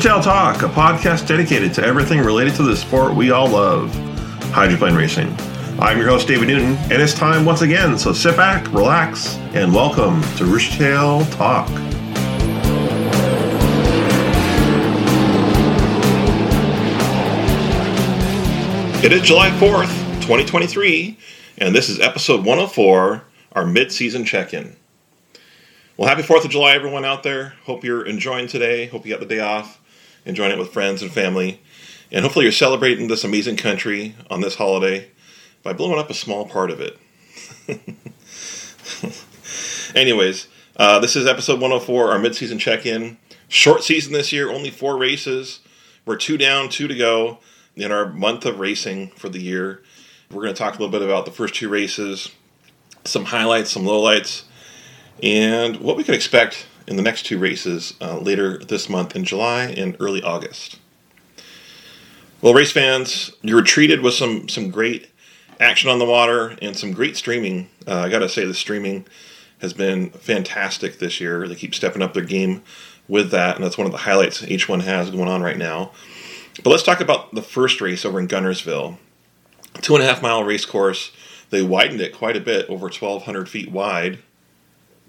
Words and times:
Tail 0.00 0.20
Talk, 0.20 0.62
a 0.62 0.68
podcast 0.68 1.28
dedicated 1.28 1.72
to 1.74 1.84
everything 1.84 2.20
related 2.20 2.54
to 2.56 2.62
the 2.64 2.76
sport 2.76 3.14
we 3.14 3.30
all 3.30 3.48
love, 3.48 3.94
hydroplane 4.52 4.94
racing. 4.94 5.32
I'm 5.78 5.98
your 5.98 6.08
host, 6.08 6.26
David 6.26 6.48
Newton, 6.48 6.76
and 6.90 6.94
it's 6.94 7.14
time 7.14 7.44
once 7.44 7.62
again, 7.62 7.96
so 7.96 8.12
sit 8.12 8.36
back, 8.36 8.66
relax, 8.72 9.36
and 9.54 9.72
welcome 9.72 10.20
to 10.36 10.46
Rooster 10.46 10.76
Tail 10.78 11.24
Talk. 11.26 11.68
It 19.04 19.12
is 19.12 19.22
July 19.22 19.50
4th, 19.60 19.94
2023, 20.22 21.18
and 21.58 21.74
this 21.74 21.88
is 21.88 22.00
episode 22.00 22.44
104, 22.44 23.22
our 23.52 23.64
mid 23.64 23.92
season 23.92 24.24
check 24.24 24.52
in. 24.52 24.74
Well, 25.96 26.08
happy 26.08 26.22
4th 26.22 26.44
of 26.44 26.50
July, 26.50 26.74
everyone 26.74 27.04
out 27.04 27.22
there. 27.22 27.54
Hope 27.64 27.84
you're 27.84 28.04
enjoying 28.04 28.48
today. 28.48 28.86
Hope 28.86 29.06
you 29.06 29.12
got 29.12 29.20
the 29.20 29.26
day 29.26 29.38
off, 29.38 29.80
enjoying 30.24 30.52
it 30.52 30.58
with 30.58 30.72
friends 30.72 31.02
and 31.02 31.10
family. 31.10 31.60
And 32.10 32.22
hopefully, 32.22 32.44
you're 32.44 32.52
celebrating 32.52 33.08
this 33.08 33.24
amazing 33.24 33.56
country 33.56 34.14
on 34.30 34.40
this 34.40 34.56
holiday 34.56 35.10
by 35.62 35.72
blowing 35.72 35.98
up 35.98 36.10
a 36.10 36.14
small 36.14 36.46
part 36.46 36.70
of 36.70 36.80
it. 36.80 36.98
Anyways, 39.94 40.48
uh, 40.76 40.98
this 40.98 41.16
is 41.16 41.26
episode 41.26 41.60
104, 41.60 42.12
our 42.12 42.18
midseason 42.18 42.58
check 42.58 42.86
in. 42.86 43.16
Short 43.48 43.82
season 43.82 44.12
this 44.12 44.32
year, 44.32 44.50
only 44.50 44.70
four 44.70 44.96
races. 44.96 45.60
We're 46.04 46.16
two 46.16 46.36
down, 46.36 46.68
two 46.68 46.88
to 46.88 46.94
go 46.94 47.38
in 47.76 47.90
our 47.90 48.12
month 48.12 48.44
of 48.44 48.60
racing 48.60 49.10
for 49.10 49.28
the 49.28 49.40
year. 49.40 49.82
We're 50.30 50.42
going 50.42 50.54
to 50.54 50.58
talk 50.58 50.74
a 50.74 50.78
little 50.78 50.90
bit 50.90 51.02
about 51.02 51.24
the 51.24 51.30
first 51.30 51.54
two 51.54 51.68
races, 51.68 52.30
some 53.04 53.24
highlights, 53.24 53.70
some 53.70 53.84
lowlights 53.84 54.44
and 55.22 55.80
what 55.80 55.96
we 55.96 56.04
can 56.04 56.14
expect 56.14 56.66
in 56.86 56.96
the 56.96 57.02
next 57.02 57.26
two 57.26 57.38
races 57.38 57.94
uh, 58.00 58.18
later 58.18 58.58
this 58.58 58.88
month 58.88 59.16
in 59.16 59.24
July 59.24 59.64
and 59.64 59.96
early 60.00 60.22
August. 60.22 60.78
Well, 62.42 62.54
race 62.54 62.72
fans, 62.72 63.32
you 63.42 63.54
were 63.54 63.62
treated 63.62 64.00
with 64.00 64.14
some 64.14 64.48
some 64.48 64.70
great 64.70 65.10
action 65.60 65.88
on 65.88 65.98
the 65.98 66.04
water 66.04 66.56
and 66.60 66.76
some 66.76 66.92
great 66.92 67.16
streaming. 67.16 67.68
Uh, 67.86 68.00
I 68.00 68.08
got 68.08 68.18
to 68.18 68.28
say, 68.28 68.44
the 68.44 68.54
streaming 68.54 69.06
has 69.60 69.72
been 69.72 70.10
fantastic 70.10 70.98
this 70.98 71.20
year. 71.20 71.48
They 71.48 71.54
keep 71.54 71.74
stepping 71.74 72.02
up 72.02 72.12
their 72.12 72.24
game 72.24 72.62
with 73.08 73.30
that, 73.30 73.56
and 73.56 73.64
that's 73.64 73.78
one 73.78 73.86
of 73.86 73.92
the 73.92 73.98
highlights 73.98 74.42
H1 74.42 74.82
has 74.82 75.10
going 75.10 75.28
on 75.28 75.42
right 75.42 75.56
now. 75.56 75.92
But 76.62 76.70
let's 76.70 76.82
talk 76.82 77.00
about 77.00 77.34
the 77.34 77.42
first 77.42 77.80
race 77.80 78.04
over 78.04 78.20
in 78.20 78.28
Guntersville. 78.28 78.98
Two 79.80 79.94
and 79.94 80.04
a 80.04 80.06
half 80.06 80.22
mile 80.22 80.44
race 80.44 80.64
course. 80.64 81.12
They 81.50 81.62
widened 81.62 82.00
it 82.00 82.14
quite 82.14 82.36
a 82.36 82.40
bit, 82.40 82.68
over 82.68 82.86
1,200 82.86 83.48
feet 83.48 83.70
wide. 83.70 84.18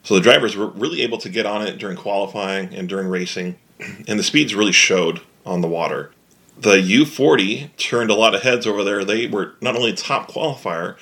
So 0.05 0.13
the 0.13 0.21
drivers 0.21 0.55
were 0.55 0.67
really 0.67 1.01
able 1.01 1.17
to 1.17 1.29
get 1.29 1.47
on 1.47 1.65
it 1.65 1.79
during 1.79 1.97
qualifying 1.97 2.75
and 2.75 2.87
during 2.87 3.07
racing, 3.07 3.57
and 4.07 4.19
the 4.19 4.23
speeds 4.23 4.55
really 4.55 4.71
showed 4.71 5.21
on 5.45 5.59
the 5.61 5.67
water. 5.67 6.11
The 6.57 6.77
U40 6.77 7.75
turned 7.75 8.09
a 8.11 8.15
lot 8.15 8.35
of 8.35 8.43
heads 8.43 8.67
over 8.67 8.83
there. 8.83 9.03
They 9.03 9.25
were 9.27 9.55
not 9.61 9.75
only 9.75 9.93
top 9.93 10.31
qualifier, 10.31 10.95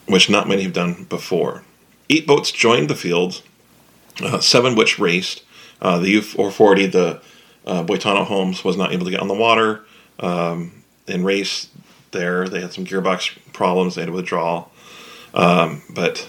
which 0.06 0.30
not 0.30 0.48
many 0.48 0.62
have 0.62 0.72
done 0.72 1.04
before. 1.04 1.64
Eight 2.10 2.26
boats 2.26 2.52
joined 2.52 2.88
the 2.88 2.94
field, 2.94 3.42
uh, 4.22 4.40
seven 4.40 4.74
which 4.74 4.98
raced. 4.98 5.42
Uh, 5.80 5.98
the 5.98 6.16
U440, 6.16 6.92
the 6.92 7.22
uh, 7.66 7.84
Boitano 7.84 8.24
Homes, 8.24 8.62
was 8.62 8.76
not 8.76 8.92
able 8.92 9.04
to 9.04 9.10
get 9.10 9.20
on 9.20 9.28
the 9.28 9.34
water 9.34 9.84
um, 10.20 10.84
and 11.08 11.24
race 11.24 11.68
there. 12.12 12.48
They 12.48 12.60
had 12.60 12.72
some 12.72 12.84
gearbox 12.84 13.36
problems, 13.52 13.94
they 13.94 14.02
had 14.02 14.06
to 14.06 14.12
withdraw. 14.12 14.66
Um, 15.34 15.82
but 15.90 16.28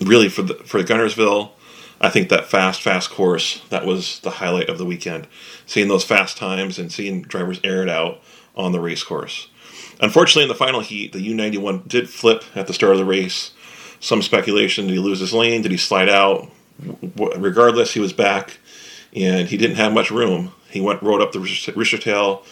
really, 0.00 0.28
for 0.28 0.42
the, 0.42 0.54
for 0.54 0.82
Guntersville, 0.82 1.50
I 2.02 2.10
think 2.10 2.28
that 2.30 2.46
fast, 2.46 2.82
fast 2.82 3.10
course 3.10 3.62
that 3.70 3.86
was 3.86 4.18
the 4.20 4.30
highlight 4.30 4.68
of 4.68 4.76
the 4.76 4.84
weekend. 4.84 5.28
Seeing 5.66 5.86
those 5.86 6.04
fast 6.04 6.36
times 6.36 6.78
and 6.78 6.90
seeing 6.90 7.22
drivers 7.22 7.60
air 7.62 7.82
it 7.82 7.88
out 7.88 8.20
on 8.56 8.72
the 8.72 8.80
race 8.80 9.04
course. 9.04 9.48
Unfortunately, 10.00 10.42
in 10.42 10.48
the 10.48 10.54
final 10.54 10.80
heat, 10.80 11.12
the 11.12 11.20
U91 11.20 11.86
did 11.86 12.10
flip 12.10 12.42
at 12.56 12.66
the 12.66 12.74
start 12.74 12.92
of 12.92 12.98
the 12.98 13.04
race. 13.04 13.52
Some 14.00 14.20
speculation: 14.20 14.88
did 14.88 14.94
he 14.94 14.98
lose 14.98 15.20
his 15.20 15.32
lane? 15.32 15.62
Did 15.62 15.70
he 15.70 15.76
slide 15.76 16.08
out? 16.08 16.50
Regardless, 17.16 17.94
he 17.94 18.00
was 18.00 18.12
back, 18.12 18.58
and 19.14 19.46
he 19.46 19.56
didn't 19.56 19.76
have 19.76 19.92
much 19.92 20.10
room. 20.10 20.52
He 20.70 20.80
went 20.80 21.02
rode 21.02 21.22
up 21.22 21.30
the 21.30 21.38
rooster 21.38 21.98
tail 21.98 22.44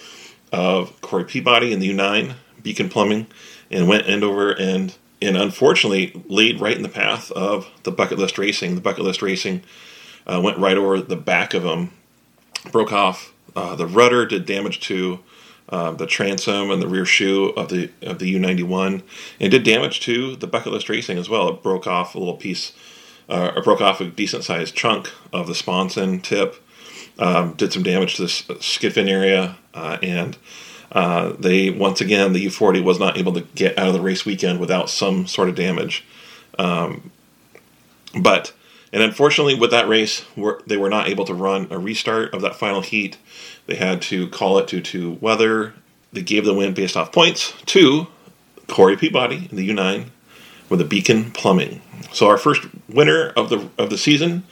of 0.52 1.00
Corey 1.00 1.24
Peabody 1.24 1.72
in 1.72 1.80
the 1.80 1.90
U9 1.90 2.34
Beacon 2.62 2.88
Plumbing, 2.88 3.26
and 3.70 3.88
went 3.88 4.08
end 4.08 4.22
over 4.22 4.54
end 4.54 4.94
and 5.22 5.36
unfortunately 5.36 6.12
laid 6.28 6.60
right 6.60 6.76
in 6.76 6.82
the 6.82 6.88
path 6.88 7.30
of 7.32 7.68
the 7.82 7.90
bucket 7.92 8.18
list 8.18 8.38
racing. 8.38 8.74
The 8.74 8.80
bucket 8.80 9.04
list 9.04 9.22
racing 9.22 9.62
uh, 10.26 10.40
went 10.42 10.58
right 10.58 10.76
over 10.76 11.00
the 11.00 11.16
back 11.16 11.54
of 11.54 11.64
him, 11.64 11.92
broke 12.72 12.92
off 12.92 13.32
uh, 13.56 13.74
the 13.76 13.86
rudder, 13.86 14.26
did 14.26 14.46
damage 14.46 14.80
to 14.80 15.20
uh, 15.68 15.92
the 15.92 16.06
transom 16.06 16.70
and 16.70 16.82
the 16.82 16.88
rear 16.88 17.04
shoe 17.04 17.50
of 17.50 17.68
the 17.68 17.90
of 18.02 18.18
the 18.18 18.34
U91, 18.34 19.02
and 19.38 19.50
did 19.50 19.62
damage 19.62 20.00
to 20.00 20.36
the 20.36 20.46
bucket 20.46 20.72
list 20.72 20.88
racing 20.88 21.18
as 21.18 21.28
well. 21.28 21.48
It 21.48 21.62
broke 21.62 21.86
off 21.86 22.14
a 22.14 22.18
little 22.18 22.36
piece, 22.36 22.72
uh, 23.28 23.52
or 23.54 23.62
broke 23.62 23.80
off 23.80 24.00
a 24.00 24.06
decent 24.06 24.44
sized 24.44 24.74
chunk 24.74 25.10
of 25.32 25.46
the 25.46 25.54
sponson 25.54 26.20
tip. 26.20 26.56
Um, 27.18 27.52
did 27.54 27.72
some 27.72 27.82
damage 27.82 28.16
to 28.16 28.22
the 28.22 28.58
skid 28.60 28.94
fin 28.94 29.06
area 29.06 29.56
uh, 29.74 29.98
and 30.02 30.38
uh, 30.92 31.32
they 31.38 31.70
once 31.70 32.00
again 32.00 32.32
the 32.32 32.46
U40 32.46 32.82
was 32.82 32.98
not 32.98 33.16
able 33.16 33.32
to 33.34 33.42
get 33.54 33.78
out 33.78 33.88
of 33.88 33.94
the 33.94 34.00
race 34.00 34.24
weekend 34.24 34.58
without 34.60 34.90
some 34.90 35.26
sort 35.26 35.48
of 35.48 35.54
damage. 35.54 36.04
Um, 36.58 37.10
but 38.20 38.52
and 38.92 39.02
unfortunately, 39.02 39.54
with 39.54 39.70
that 39.70 39.88
race, 39.88 40.24
they 40.66 40.76
were 40.76 40.88
not 40.88 41.08
able 41.08 41.24
to 41.26 41.34
run 41.34 41.68
a 41.70 41.78
restart 41.78 42.34
of 42.34 42.42
that 42.42 42.56
final 42.56 42.80
heat. 42.80 43.18
They 43.66 43.76
had 43.76 44.02
to 44.02 44.28
call 44.28 44.58
it 44.58 44.66
due 44.66 44.80
to 44.80 45.12
weather. 45.20 45.74
They 46.12 46.22
gave 46.22 46.44
the 46.44 46.54
win 46.54 46.74
based 46.74 46.96
off 46.96 47.12
points 47.12 47.54
to 47.66 48.08
Corey 48.66 48.96
Peabody 48.96 49.48
in 49.50 49.56
the 49.56 49.68
U9 49.70 50.06
with 50.68 50.80
a 50.80 50.84
Beacon 50.84 51.30
Plumbing. 51.30 51.80
So 52.12 52.26
our 52.26 52.38
first 52.38 52.62
winner 52.88 53.28
of 53.36 53.48
the 53.48 53.68
of 53.78 53.90
the 53.90 53.98
season 53.98 54.44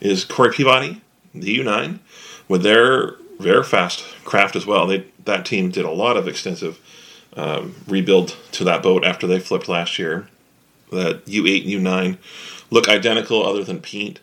is 0.00 0.24
Corey 0.24 0.52
Peabody, 0.52 1.00
the 1.34 1.58
U9, 1.58 1.98
with 2.46 2.62
their 2.62 3.16
very 3.38 3.62
fast 3.64 4.04
craft 4.24 4.56
as 4.56 4.66
well. 4.66 4.86
They 4.86 5.06
that 5.24 5.46
team 5.46 5.70
did 5.70 5.84
a 5.84 5.90
lot 5.90 6.16
of 6.16 6.26
extensive 6.26 6.80
um, 7.36 7.76
rebuild 7.86 8.36
to 8.52 8.64
that 8.64 8.82
boat 8.82 9.04
after 9.04 9.26
they 9.26 9.38
flipped 9.38 9.68
last 9.68 9.98
year. 9.98 10.28
That 10.90 11.26
U8 11.26 11.62
and 11.74 11.86
U9 11.86 12.18
look 12.70 12.88
identical 12.88 13.44
other 13.44 13.62
than 13.62 13.80
paint, 13.80 14.20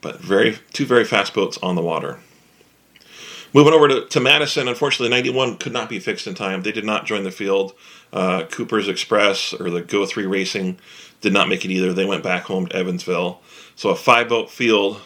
but 0.00 0.20
very 0.20 0.58
two 0.72 0.86
very 0.86 1.04
fast 1.04 1.34
boats 1.34 1.58
on 1.62 1.74
the 1.74 1.82
water. 1.82 2.20
Moving 3.52 3.72
over 3.72 3.86
to, 3.86 4.06
to 4.06 4.20
Madison, 4.20 4.66
unfortunately, 4.66 5.10
91 5.10 5.58
could 5.58 5.72
not 5.72 5.88
be 5.88 6.00
fixed 6.00 6.26
in 6.26 6.34
time. 6.34 6.62
They 6.62 6.72
did 6.72 6.84
not 6.84 7.06
join 7.06 7.22
the 7.22 7.30
field. 7.30 7.72
Uh, 8.12 8.44
Cooper's 8.50 8.88
Express 8.88 9.52
or 9.54 9.70
the 9.70 9.80
Go 9.80 10.06
3 10.06 10.26
Racing 10.26 10.78
did 11.20 11.32
not 11.32 11.48
make 11.48 11.64
it 11.64 11.70
either. 11.70 11.92
They 11.92 12.04
went 12.04 12.24
back 12.24 12.44
home 12.44 12.66
to 12.66 12.76
Evansville. 12.76 13.40
So 13.76 13.90
a 13.90 13.96
five 13.96 14.28
boat 14.28 14.50
field 14.50 15.00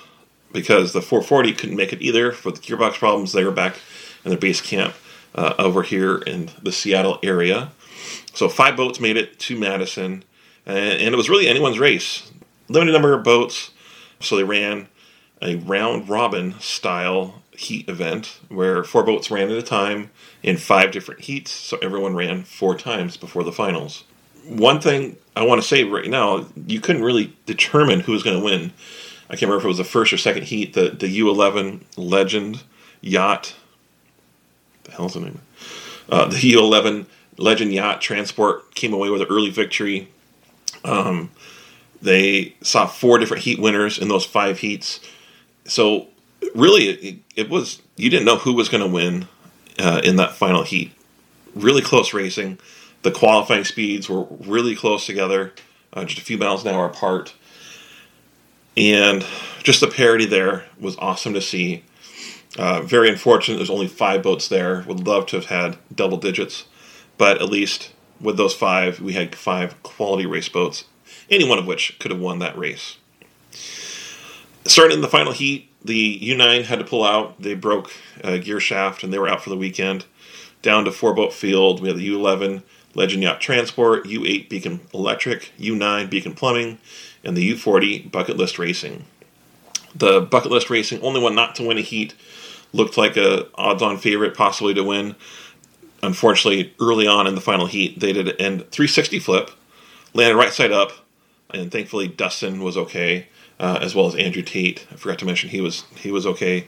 because 0.52 0.92
the 0.92 1.02
440 1.02 1.52
couldn't 1.52 1.76
make 1.76 1.92
it 1.92 2.02
either 2.02 2.32
for 2.32 2.50
the 2.50 2.58
gearbox 2.58 2.94
problems. 2.94 3.32
They 3.32 3.44
were 3.44 3.50
back 3.50 3.76
in 4.24 4.30
their 4.30 4.38
base 4.38 4.60
camp 4.60 4.94
uh, 5.34 5.54
over 5.58 5.82
here 5.82 6.16
in 6.18 6.50
the 6.62 6.72
Seattle 6.72 7.18
area. 7.22 7.70
So 8.34 8.48
five 8.48 8.76
boats 8.76 9.00
made 9.00 9.16
it 9.16 9.38
to 9.40 9.58
Madison, 9.58 10.24
and, 10.66 11.00
and 11.00 11.14
it 11.14 11.16
was 11.16 11.28
really 11.28 11.48
anyone's 11.48 11.78
race. 11.78 12.30
Limited 12.68 12.92
number 12.92 13.14
of 13.14 13.24
boats, 13.24 13.70
so 14.20 14.36
they 14.36 14.44
ran 14.44 14.88
a 15.40 15.56
round 15.56 16.08
robin 16.08 16.58
style 16.58 17.42
heat 17.52 17.88
event 17.88 18.38
where 18.48 18.84
four 18.84 19.02
boats 19.02 19.30
ran 19.30 19.50
at 19.50 19.56
a 19.56 19.62
time 19.62 20.10
in 20.42 20.56
five 20.56 20.92
different 20.92 21.22
heats, 21.22 21.50
so 21.50 21.78
everyone 21.82 22.14
ran 22.14 22.44
four 22.44 22.76
times 22.76 23.16
before 23.16 23.42
the 23.42 23.52
finals. 23.52 24.04
One 24.46 24.80
thing 24.80 25.16
I 25.34 25.44
want 25.44 25.60
to 25.60 25.66
say 25.66 25.84
right 25.84 26.08
now, 26.08 26.46
you 26.66 26.80
couldn't 26.80 27.02
really 27.02 27.36
determine 27.46 28.00
who 28.00 28.12
was 28.12 28.22
going 28.22 28.38
to 28.38 28.44
win. 28.44 28.72
I 29.30 29.32
can't 29.32 29.42
remember 29.42 29.58
if 29.58 29.64
it 29.64 29.68
was 29.68 29.78
the 29.78 29.84
first 29.84 30.12
or 30.12 30.18
second 30.18 30.44
heat. 30.44 30.74
The 30.74 30.90
the 30.90 31.18
U11 31.18 31.82
Legend 31.96 32.62
yacht. 33.00 33.54
The 34.84 34.92
hell's 34.92 35.14
the 35.14 35.20
name? 35.20 35.40
Uh, 36.08 36.26
the 36.26 36.36
U11 36.36 37.06
Legend 37.36 37.72
yacht 37.72 38.00
transport 38.00 38.74
came 38.74 38.92
away 38.92 39.10
with 39.10 39.20
an 39.20 39.28
early 39.28 39.50
victory. 39.50 40.08
Um, 40.84 41.30
they 42.00 42.54
saw 42.62 42.86
four 42.86 43.18
different 43.18 43.42
heat 43.42 43.58
winners 43.58 43.98
in 43.98 44.08
those 44.08 44.24
five 44.24 44.60
heats. 44.60 45.00
So 45.64 46.08
really, 46.54 46.88
it, 46.88 47.18
it 47.36 47.50
was 47.50 47.82
you 47.96 48.10
didn't 48.10 48.26
know 48.26 48.36
who 48.36 48.54
was 48.54 48.68
going 48.68 48.82
to 48.82 48.92
win 48.92 49.28
uh, 49.78 50.00
in 50.04 50.16
that 50.16 50.32
final 50.32 50.62
heat. 50.62 50.92
Really 51.54 51.82
close 51.82 52.14
racing. 52.14 52.58
The 53.02 53.10
qualifying 53.10 53.64
speeds 53.64 54.08
were 54.08 54.24
really 54.24 54.74
close 54.74 55.06
together, 55.06 55.52
uh, 55.92 56.04
just 56.04 56.20
a 56.20 56.24
few 56.24 56.38
miles 56.38 56.64
an 56.64 56.74
hour 56.74 56.86
apart. 56.86 57.34
And 58.78 59.26
just 59.64 59.80
the 59.80 59.88
parity 59.88 60.24
there 60.24 60.64
was 60.78 60.96
awesome 60.98 61.34
to 61.34 61.42
see. 61.42 61.82
Uh, 62.56 62.80
very 62.82 63.08
unfortunate 63.08 63.56
there's 63.56 63.70
only 63.70 63.88
five 63.88 64.22
boats 64.22 64.46
there. 64.46 64.84
Would 64.86 65.04
love 65.04 65.26
to 65.26 65.36
have 65.36 65.46
had 65.46 65.78
double 65.92 66.16
digits, 66.16 66.64
but 67.16 67.42
at 67.42 67.48
least 67.48 67.92
with 68.20 68.36
those 68.36 68.54
five, 68.54 69.00
we 69.00 69.14
had 69.14 69.34
five 69.34 69.82
quality 69.82 70.26
race 70.26 70.48
boats, 70.48 70.84
any 71.28 71.46
one 71.46 71.58
of 71.58 71.66
which 71.66 71.98
could 71.98 72.12
have 72.12 72.20
won 72.20 72.38
that 72.38 72.56
race. 72.56 72.98
Starting 74.64 74.98
in 74.98 75.02
the 75.02 75.08
final 75.08 75.32
heat, 75.32 75.72
the 75.84 76.20
U9 76.20 76.64
had 76.64 76.78
to 76.78 76.84
pull 76.84 77.02
out. 77.02 77.42
They 77.42 77.54
broke 77.54 77.92
a 78.22 78.38
gear 78.38 78.60
shaft 78.60 79.02
and 79.02 79.12
they 79.12 79.18
were 79.18 79.28
out 79.28 79.42
for 79.42 79.50
the 79.50 79.56
weekend. 79.56 80.06
Down 80.62 80.84
to 80.84 80.92
four 80.92 81.14
boat 81.14 81.32
field, 81.32 81.80
we 81.80 81.88
had 81.88 81.96
the 81.96 82.08
U11 82.08 82.62
Legend 82.94 83.24
Yacht 83.24 83.40
Transport, 83.40 84.04
U8 84.04 84.48
Beacon 84.48 84.80
Electric, 84.94 85.52
U9 85.58 86.08
Beacon 86.08 86.34
Plumbing, 86.34 86.78
and 87.24 87.36
the 87.36 87.52
U40 87.54 88.10
Bucket 88.10 88.36
List 88.36 88.58
Racing. 88.58 89.04
The 89.94 90.20
Bucket 90.20 90.50
List 90.50 90.70
Racing, 90.70 91.00
only 91.02 91.20
one 91.20 91.34
not 91.34 91.54
to 91.56 91.66
win 91.66 91.78
a 91.78 91.82
heat, 91.82 92.14
looked 92.72 92.96
like 92.96 93.16
a 93.16 93.46
odds-on 93.54 93.98
favorite, 93.98 94.36
possibly 94.36 94.74
to 94.74 94.84
win. 94.84 95.16
Unfortunately, 96.02 96.74
early 96.80 97.06
on 97.06 97.26
in 97.26 97.34
the 97.34 97.40
final 97.40 97.66
heat, 97.66 97.98
they 97.98 98.12
did 98.12 98.28
an 98.40 98.60
360 98.60 99.18
flip, 99.18 99.50
landed 100.14 100.36
right 100.36 100.52
side 100.52 100.70
up, 100.72 100.92
and 101.50 101.72
thankfully 101.72 102.06
Dustin 102.06 102.62
was 102.62 102.76
okay, 102.76 103.28
uh, 103.58 103.78
as 103.82 103.94
well 103.94 104.06
as 104.06 104.14
Andrew 104.14 104.42
Tate. 104.42 104.86
I 104.92 104.96
forgot 104.96 105.18
to 105.20 105.24
mention 105.24 105.50
he 105.50 105.60
was 105.60 105.84
he 105.96 106.12
was 106.12 106.26
okay 106.26 106.66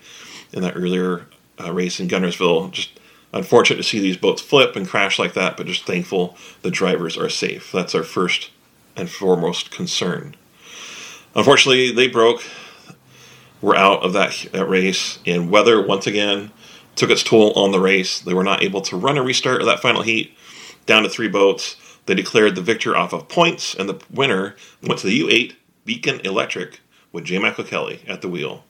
in 0.52 0.62
that 0.62 0.76
earlier 0.76 1.26
uh, 1.60 1.72
race 1.72 2.00
in 2.00 2.08
Guntersville. 2.08 2.72
Just 2.72 2.98
unfortunate 3.32 3.76
to 3.76 3.82
see 3.82 4.00
these 4.00 4.16
boats 4.16 4.42
flip 4.42 4.74
and 4.74 4.88
crash 4.88 5.18
like 5.18 5.34
that, 5.34 5.56
but 5.56 5.66
just 5.66 5.86
thankful 5.86 6.36
the 6.62 6.70
drivers 6.70 7.16
are 7.16 7.28
safe. 7.28 7.70
That's 7.70 7.94
our 7.94 8.02
first 8.02 8.50
and 8.96 9.08
foremost 9.08 9.70
concern. 9.70 10.34
Unfortunately, 11.34 11.92
they 11.92 12.08
broke. 12.08 12.42
We're 13.60 13.76
out 13.76 14.02
of 14.02 14.12
that, 14.14 14.48
that 14.52 14.66
race, 14.66 15.18
and 15.26 15.50
weather 15.50 15.84
once 15.84 16.06
again 16.06 16.50
took 16.96 17.10
its 17.10 17.22
toll 17.22 17.52
on 17.52 17.72
the 17.72 17.80
race. 17.80 18.20
They 18.20 18.34
were 18.34 18.44
not 18.44 18.62
able 18.62 18.80
to 18.82 18.96
run 18.96 19.16
a 19.16 19.22
restart 19.22 19.60
of 19.60 19.66
that 19.66 19.80
final 19.80 20.02
heat, 20.02 20.36
down 20.86 21.02
to 21.02 21.08
three 21.08 21.28
boats. 21.28 21.76
They 22.06 22.14
declared 22.14 22.54
the 22.54 22.62
victor 22.62 22.96
off 22.96 23.12
of 23.12 23.28
points, 23.28 23.74
and 23.74 23.88
the 23.88 24.02
winner 24.10 24.56
went 24.82 25.00
to 25.00 25.06
the 25.06 25.20
U8 25.20 25.54
Beacon 25.84 26.20
Electric 26.20 26.80
with 27.12 27.24
J. 27.24 27.38
Michael 27.38 27.64
Kelly 27.64 28.02
at 28.08 28.22
the 28.22 28.28
wheel. 28.28 28.64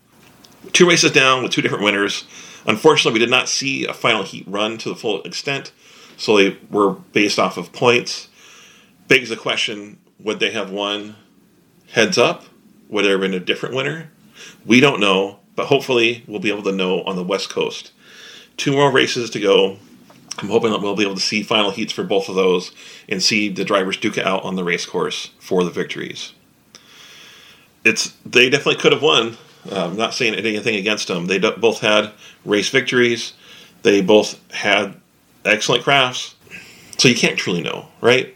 Two 0.72 0.88
races 0.88 1.12
down 1.12 1.42
with 1.42 1.52
two 1.52 1.62
different 1.62 1.84
winners. 1.84 2.24
Unfortunately, 2.66 3.18
we 3.18 3.24
did 3.24 3.30
not 3.30 3.48
see 3.48 3.86
a 3.86 3.94
final 3.94 4.22
heat 4.22 4.44
run 4.46 4.76
to 4.78 4.90
the 4.90 4.96
full 4.96 5.22
extent, 5.22 5.72
so 6.16 6.36
they 6.36 6.58
were 6.70 6.90
based 6.90 7.38
off 7.38 7.56
of 7.56 7.72
points. 7.72 8.28
Begs 9.08 9.30
the 9.30 9.36
question 9.36 9.98
would 10.18 10.38
they 10.38 10.50
have 10.50 10.70
won 10.70 11.16
heads 11.92 12.18
up? 12.18 12.44
Would 12.90 13.04
there 13.04 13.12
have 13.12 13.20
been 13.20 13.34
a 13.34 13.40
different 13.40 13.74
winner? 13.74 14.10
We 14.66 14.80
don't 14.80 15.00
know, 15.00 15.38
but 15.54 15.66
hopefully 15.66 16.24
we'll 16.26 16.40
be 16.40 16.50
able 16.50 16.64
to 16.64 16.72
know 16.72 17.02
on 17.04 17.16
the 17.16 17.24
West 17.24 17.48
Coast. 17.48 17.92
Two 18.56 18.72
more 18.72 18.90
races 18.90 19.30
to 19.30 19.40
go. 19.40 19.78
I'm 20.38 20.48
hoping 20.48 20.72
that 20.72 20.80
we'll 20.80 20.96
be 20.96 21.04
able 21.04 21.14
to 21.14 21.20
see 21.20 21.42
final 21.42 21.70
heats 21.70 21.92
for 21.92 22.02
both 22.02 22.28
of 22.28 22.34
those 22.34 22.72
and 23.08 23.22
see 23.22 23.48
the 23.48 23.64
drivers 23.64 23.96
duke 23.96 24.18
it 24.18 24.26
out 24.26 24.42
on 24.42 24.56
the 24.56 24.64
race 24.64 24.86
course 24.86 25.30
for 25.38 25.62
the 25.64 25.70
victories. 25.70 26.32
It's 27.84 28.14
they 28.26 28.50
definitely 28.50 28.80
could 28.80 28.92
have 28.92 29.02
won. 29.02 29.36
Uh, 29.70 29.86
I'm 29.86 29.96
not 29.96 30.14
saying 30.14 30.34
anything 30.34 30.76
against 30.76 31.08
them. 31.08 31.26
They 31.26 31.38
both 31.38 31.80
had 31.80 32.12
race 32.44 32.70
victories. 32.70 33.34
They 33.82 34.00
both 34.00 34.38
had 34.52 35.00
excellent 35.44 35.84
crafts. 35.84 36.34
So 36.98 37.08
you 37.08 37.14
can't 37.14 37.38
truly 37.38 37.62
know, 37.62 37.88
right? 38.00 38.34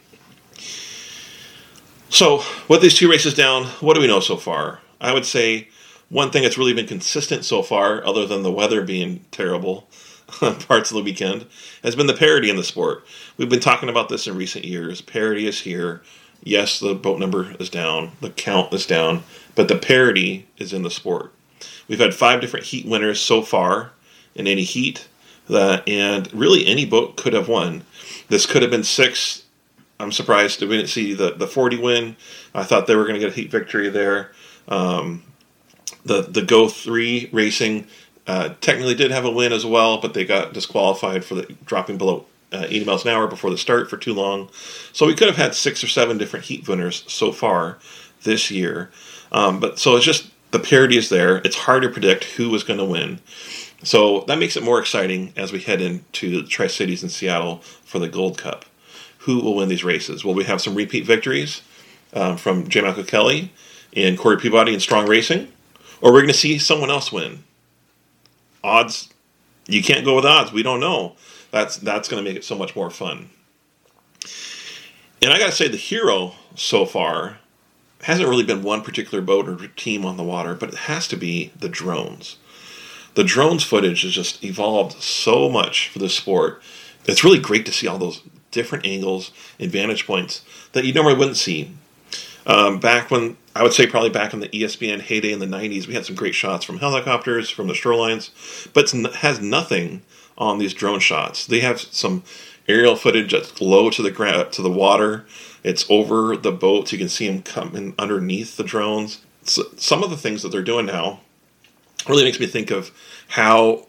So, 2.15 2.45
with 2.69 2.81
these 2.81 2.95
two 2.95 3.11
races 3.11 3.35
down, 3.35 3.65
what 3.81 3.95
do 3.95 4.01
we 4.01 4.07
know 4.07 4.21
so 4.21 4.37
far? 4.37 4.79
I 5.01 5.13
would 5.13 5.27
say 5.27 5.67
one 6.09 6.31
thing 6.31 6.45
that's 6.45 6.57
really 6.57 6.73
been 6.73 6.87
consistent 6.87 7.45
so 7.45 7.61
far, 7.61 8.07
other 8.07 8.25
than 8.25 8.45
the 8.45 8.53
weather 8.53 8.83
being 8.83 9.25
terrible 9.33 9.89
parts 10.29 10.93
of 10.93 10.97
the 10.97 11.03
weekend, 11.03 11.47
has 11.83 11.97
been 11.97 12.07
the 12.07 12.15
parity 12.15 12.49
in 12.49 12.55
the 12.55 12.63
sport. 12.63 13.05
We've 13.37 13.49
been 13.49 13.59
talking 13.59 13.89
about 13.89 14.11
this 14.11 14.29
in 14.29 14.37
recent 14.37 14.65
years. 14.65 15.01
Parity 15.01 15.49
is 15.49 15.63
here. 15.63 16.03
Yes, 16.45 16.79
the 16.79 16.95
boat 16.95 17.19
number 17.19 17.57
is 17.59 17.69
down, 17.69 18.13
the 18.21 18.31
count 18.31 18.73
is 18.73 18.87
down, 18.87 19.25
but 19.57 19.67
the 19.67 19.75
parity 19.75 20.47
is 20.57 20.73
in 20.73 20.85
the 20.85 20.93
sport. 20.93 21.33
We've 21.89 21.99
had 21.99 22.15
five 22.15 22.41
different 22.41 22.67
heat 22.67 22.87
winners 22.87 23.21
so 23.21 23.43
far 23.43 23.91
in 24.37 24.47
any 24.47 24.63
heat, 24.63 25.09
that, 25.49 25.83
and 25.89 26.33
really 26.33 26.65
any 26.65 26.87
boat 26.87 27.17
could 27.17 27.33
have 27.33 27.49
won. 27.49 27.83
This 28.29 28.47
could 28.47 28.63
have 28.63 28.71
been 28.71 28.85
six 28.85 29.44
I'm 30.05 30.13
surprised 30.13 30.61
we 30.61 30.69
didn't 30.69 30.91
see 30.91 31.15
the, 31.15 31.33
the 31.33 31.47
40 31.47 31.79
win. 31.79 32.17
I 32.55 32.63
thought 32.63 32.87
they 32.87 32.95
were 32.95 33.05
going 33.05 33.15
to 33.15 33.21
get 33.21 33.33
a 33.33 33.35
heat 33.35 33.51
victory 33.51 33.89
there. 33.89 34.33
Um, 34.69 35.25
the 36.05 36.23
the 36.23 36.43
Go 36.43 36.69
three 36.69 37.31
racing 37.33 37.87
uh, 38.27 38.51
technically 38.61 38.95
did 38.95 39.11
have 39.11 39.25
a 39.25 39.31
win 39.31 39.53
as 39.53 39.65
well, 39.67 40.01
but 40.01 40.15
they 40.15 40.25
got 40.25 40.53
disqualified 40.53 41.25
for 41.25 41.35
the 41.35 41.57
dropping 41.65 41.99
below 41.99 42.27
uh, 42.53 42.67
80 42.69 42.85
miles 42.85 43.05
an 43.05 43.11
hour 43.11 43.27
before 43.27 43.51
the 43.51 43.59
start 43.59 43.91
for 43.91 43.97
too 43.97 44.15
long. 44.15 44.51
So 44.93 45.07
we 45.07 45.15
could 45.15 45.29
have 45.29 45.37
had 45.37 45.55
six 45.55 45.83
or 45.83 45.89
seven 45.89 46.19
different 46.19 46.45
heat 46.45 46.69
winners 46.69 47.05
so 47.09 47.33
far 47.33 47.79
this 48.23 48.51
year. 48.51 48.91
Um, 49.33 49.61
but 49.61 49.79
so 49.79 49.97
it's 49.97 50.05
just 50.05 50.31
the 50.51 50.61
parity 50.61 50.97
is 50.97 51.09
there. 51.09 51.39
It's 51.39 51.57
hard 51.57 51.83
to 51.83 51.89
predict 51.89 52.25
who 52.25 52.55
is 52.55 52.63
going 52.63 52.79
to 52.79 52.85
win. 52.85 53.21
So 53.83 54.21
that 54.29 54.39
makes 54.39 54.57
it 54.57 54.63
more 54.63 54.81
exciting 54.81 55.33
as 55.37 55.53
we 55.53 55.61
head 55.61 55.81
into 55.81 56.43
the 56.43 56.49
Tri 56.49 56.69
Cities 56.69 57.03
in 57.03 57.09
Seattle 57.09 57.59
for 57.59 57.99
the 57.99 58.09
Gold 58.09 58.39
Cup 58.39 58.65
who 59.25 59.41
will 59.41 59.55
win 59.55 59.69
these 59.69 59.85
races. 59.85 60.25
Will 60.25 60.35
we 60.35 60.45
have 60.45 60.61
some 60.61 60.75
repeat 60.75 61.07
victories 61.07 61.63
um, 62.13 62.37
from 62.37 62.69
J. 62.69 62.83
Michael 62.83 63.05
Kelly 63.05 63.53
and 63.95 64.19
Corey 64.19 64.37
Peabody 64.37 64.75
in 64.75 64.81
Strong 64.81 65.09
Racing? 65.09 65.51
Or 66.03 66.13
we're 66.13 66.21
going 66.21 66.33
to 66.33 66.35
see 66.35 66.59
someone 66.59 66.91
else 66.91 67.11
win? 67.11 67.45
Odds, 68.63 69.09
you 69.67 69.83
can't 69.83 70.05
go 70.05 70.17
with 70.17 70.27
odds. 70.27 70.53
We 70.53 70.63
don't 70.63 70.81
know. 70.81 71.17
That's, 71.51 71.79
that's 71.79 72.09
going 72.09 72.23
to 72.23 72.29
make 72.29 72.37
it 72.37 72.45
so 72.45 72.55
much 72.55 72.77
more 72.77 72.91
fun. 72.91 73.31
And 75.23 75.33
I 75.33 75.39
got 75.39 75.47
to 75.47 75.53
say, 75.53 75.69
the 75.69 75.79
hero 75.79 76.35
so 76.55 76.85
far 76.85 77.39
hasn't 78.03 78.29
really 78.29 78.45
been 78.45 78.63
one 78.63 78.83
particular 78.83 79.23
boat 79.23 79.49
or 79.49 79.69
team 79.69 80.05
on 80.05 80.19
the 80.19 80.23
water, 80.23 80.55
but 80.55 80.69
it 80.69 80.75
has 80.81 81.09
to 81.09 81.17
be 81.17 81.51
the 81.59 81.71
drones. 81.71 82.37
The 83.15 83.25
drones 83.25 83.65
footage 83.65 84.03
has 84.03 84.13
just 84.13 84.45
evolved 84.45 85.01
so 85.03 85.49
much 85.49 85.89
for 85.89 85.99
this 85.99 86.15
sport. 86.15 86.61
It's 87.07 87.25
really 87.25 87.39
great 87.39 87.65
to 87.65 87.73
see 87.73 87.87
all 87.87 87.97
those 87.97 88.21
different 88.55 88.87
angles 88.87 89.33
and 89.59 89.71
vantage 89.71 90.07
points 90.07 90.43
that 90.73 90.85
you 90.85 90.93
normally 90.93 91.17
wouldn't 91.17 91.37
see. 91.37 91.73
Um, 92.47 92.79
back 92.79 93.11
when 93.11 93.37
I 93.55 93.63
would 93.63 93.73
say 93.73 93.87
probably 93.87 94.11
back 94.11 94.33
in 94.33 94.41
the 94.41 94.49
ESPN 94.49 95.01
heyday 95.01 95.33
in 95.33 95.39
the 95.39 95.47
'90s, 95.47 95.87
we 95.87 95.95
had 95.95 96.07
some 96.07 96.17
great 96.17 96.35
shots 96.35 96.65
from 96.65 96.79
helicopters, 96.79 97.51
from 97.51 97.67
the 97.67 97.75
shorelines, 97.75 98.31
but 98.73 98.93
it 98.93 99.15
has 99.17 99.41
nothing 99.41 100.03
on 100.37 100.59
these 100.59 100.75
drone 100.75 101.01
shots. 101.01 101.47
They 101.47 101.61
have 101.61 101.81
some 101.81 102.23
aerial 102.69 102.97
footage 102.97 103.33
that's 103.33 103.61
low 103.61 103.91
to 103.91 104.03
the 104.03 104.11
ground, 104.11 104.53
to 104.53 104.63
the 104.63 104.71
water. 104.71 105.27
It's 105.63 105.87
over 105.89 106.37
the 106.37 106.53
boats. 106.53 106.93
You 106.93 106.99
can 106.99 107.09
see 107.09 107.27
them 107.29 107.43
coming 107.43 107.95
underneath 107.99 108.57
the 108.57 108.65
drones. 108.65 109.21
So 109.45 109.65
some 109.77 110.03
of 110.03 110.11
the 110.11 110.17
things 110.17 110.43
that 110.43 110.51
they're 110.51 110.63
doing 110.63 110.87
now 110.87 111.21
really 112.09 112.25
makes 112.25 112.41
me 112.41 112.47
think 112.47 112.71
of 112.71 112.91
how 113.29 113.87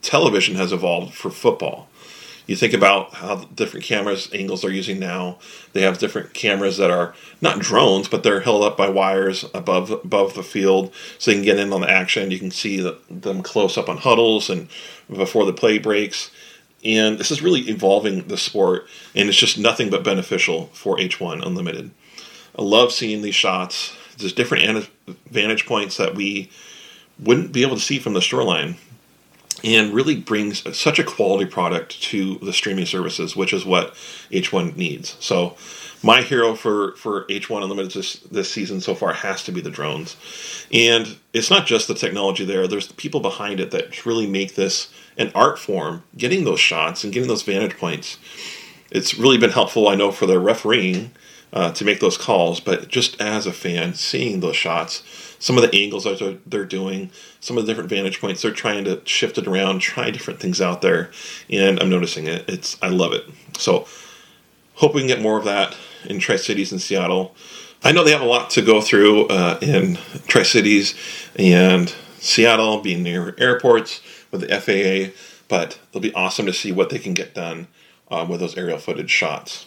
television 0.00 0.56
has 0.56 0.72
evolved 0.72 1.14
for 1.14 1.30
football. 1.30 1.88
You 2.46 2.56
think 2.56 2.74
about 2.74 3.14
how 3.14 3.44
different 3.54 3.86
cameras 3.86 4.28
angles 4.32 4.62
they're 4.62 4.70
using 4.70 4.98
now. 4.98 5.38
They 5.72 5.82
have 5.82 5.98
different 5.98 6.34
cameras 6.34 6.76
that 6.78 6.90
are 6.90 7.14
not 7.40 7.60
drones, 7.60 8.08
but 8.08 8.22
they're 8.22 8.40
held 8.40 8.64
up 8.64 8.76
by 8.76 8.88
wires 8.88 9.44
above 9.54 9.90
above 9.90 10.34
the 10.34 10.42
field, 10.42 10.92
so 11.18 11.30
you 11.30 11.36
can 11.38 11.44
get 11.44 11.58
in 11.58 11.72
on 11.72 11.82
the 11.82 11.90
action. 11.90 12.30
You 12.30 12.38
can 12.38 12.50
see 12.50 12.80
the, 12.80 12.98
them 13.08 13.42
close 13.42 13.78
up 13.78 13.88
on 13.88 13.98
huddles 13.98 14.50
and 14.50 14.68
before 15.08 15.44
the 15.44 15.52
play 15.52 15.78
breaks. 15.78 16.30
And 16.84 17.16
this 17.16 17.30
is 17.30 17.42
really 17.42 17.60
evolving 17.60 18.26
the 18.26 18.36
sport, 18.36 18.88
and 19.14 19.28
it's 19.28 19.38
just 19.38 19.56
nothing 19.56 19.88
but 19.88 20.02
beneficial 20.02 20.66
for 20.72 20.96
H1 20.96 21.46
Unlimited. 21.46 21.92
I 22.58 22.62
love 22.62 22.92
seeing 22.92 23.22
these 23.22 23.36
shots. 23.36 23.94
There's 24.18 24.32
different 24.32 24.88
vantage 25.30 25.64
points 25.64 25.96
that 25.96 26.16
we 26.16 26.50
wouldn't 27.20 27.52
be 27.52 27.62
able 27.62 27.76
to 27.76 27.82
see 27.82 28.00
from 28.00 28.14
the 28.14 28.20
shoreline 28.20 28.76
and 29.64 29.94
really 29.94 30.16
brings 30.16 30.76
such 30.76 30.98
a 30.98 31.04
quality 31.04 31.46
product 31.46 32.00
to 32.02 32.38
the 32.38 32.52
streaming 32.52 32.86
services, 32.86 33.36
which 33.36 33.52
is 33.52 33.64
what 33.64 33.94
H1 34.30 34.76
needs. 34.76 35.16
So, 35.20 35.56
my 36.04 36.20
hero 36.22 36.54
for, 36.56 36.96
for 36.96 37.26
H1 37.26 37.62
Unlimited 37.62 37.92
this, 37.92 38.14
this 38.14 38.50
season 38.50 38.80
so 38.80 38.94
far 38.94 39.12
has 39.12 39.44
to 39.44 39.52
be 39.52 39.60
the 39.60 39.70
drones. 39.70 40.16
And 40.72 41.16
it's 41.32 41.50
not 41.50 41.66
just 41.66 41.86
the 41.86 41.94
technology 41.94 42.44
there, 42.44 42.66
there's 42.66 42.88
the 42.88 42.94
people 42.94 43.20
behind 43.20 43.60
it 43.60 43.70
that 43.70 44.04
really 44.04 44.26
make 44.26 44.56
this 44.56 44.92
an 45.16 45.30
art 45.34 45.58
form, 45.58 46.02
getting 46.16 46.44
those 46.44 46.58
shots 46.58 47.04
and 47.04 47.12
getting 47.12 47.28
those 47.28 47.42
vantage 47.42 47.78
points. 47.78 48.18
It's 48.90 49.16
really 49.16 49.38
been 49.38 49.50
helpful, 49.50 49.88
I 49.88 49.94
know, 49.94 50.10
for 50.10 50.26
the 50.26 50.38
refereeing 50.38 51.12
uh, 51.52 51.70
to 51.72 51.84
make 51.84 52.00
those 52.00 52.16
calls, 52.16 52.60
but 52.60 52.88
just 52.88 53.20
as 53.20 53.46
a 53.46 53.52
fan, 53.52 53.94
seeing 53.94 54.40
those 54.40 54.56
shots, 54.56 55.02
some 55.38 55.58
of 55.58 55.62
the 55.62 55.74
angles 55.76 56.04
that 56.04 56.40
they're 56.46 56.64
doing, 56.64 57.10
some 57.40 57.58
of 57.58 57.66
the 57.66 57.70
different 57.70 57.90
vantage 57.90 58.20
points, 58.20 58.42
they're 58.42 58.52
trying 58.52 58.84
to 58.84 59.02
shift 59.04 59.36
it 59.38 59.46
around, 59.46 59.80
try 59.80 60.10
different 60.10 60.40
things 60.40 60.60
out 60.60 60.80
there, 60.80 61.10
and 61.50 61.80
I'm 61.80 61.90
noticing 61.90 62.26
it. 62.26 62.48
It's 62.48 62.78
I 62.80 62.88
love 62.88 63.12
it. 63.12 63.24
So 63.58 63.86
hope 64.74 64.94
we 64.94 65.00
can 65.00 65.08
get 65.08 65.20
more 65.20 65.38
of 65.38 65.44
that 65.44 65.76
in 66.04 66.18
Tri 66.18 66.36
Cities 66.36 66.72
and 66.72 66.80
Seattle. 66.80 67.34
I 67.84 67.92
know 67.92 68.04
they 68.04 68.12
have 68.12 68.20
a 68.20 68.26
lot 68.26 68.50
to 68.50 68.62
go 68.62 68.80
through 68.80 69.26
uh, 69.26 69.58
in 69.60 69.98
Tri 70.28 70.44
Cities 70.44 70.94
and 71.36 71.92
Seattle, 72.18 72.80
being 72.80 73.02
near 73.02 73.34
airports 73.38 74.00
with 74.30 74.42
the 74.42 74.60
FAA, 74.60 75.12
but 75.48 75.78
it'll 75.90 76.00
be 76.00 76.14
awesome 76.14 76.46
to 76.46 76.52
see 76.52 76.72
what 76.72 76.88
they 76.90 76.98
can 76.98 77.14
get 77.14 77.34
done 77.34 77.66
um, 78.10 78.28
with 78.28 78.40
those 78.40 78.56
aerial 78.56 78.78
footage 78.78 79.10
shots. 79.10 79.66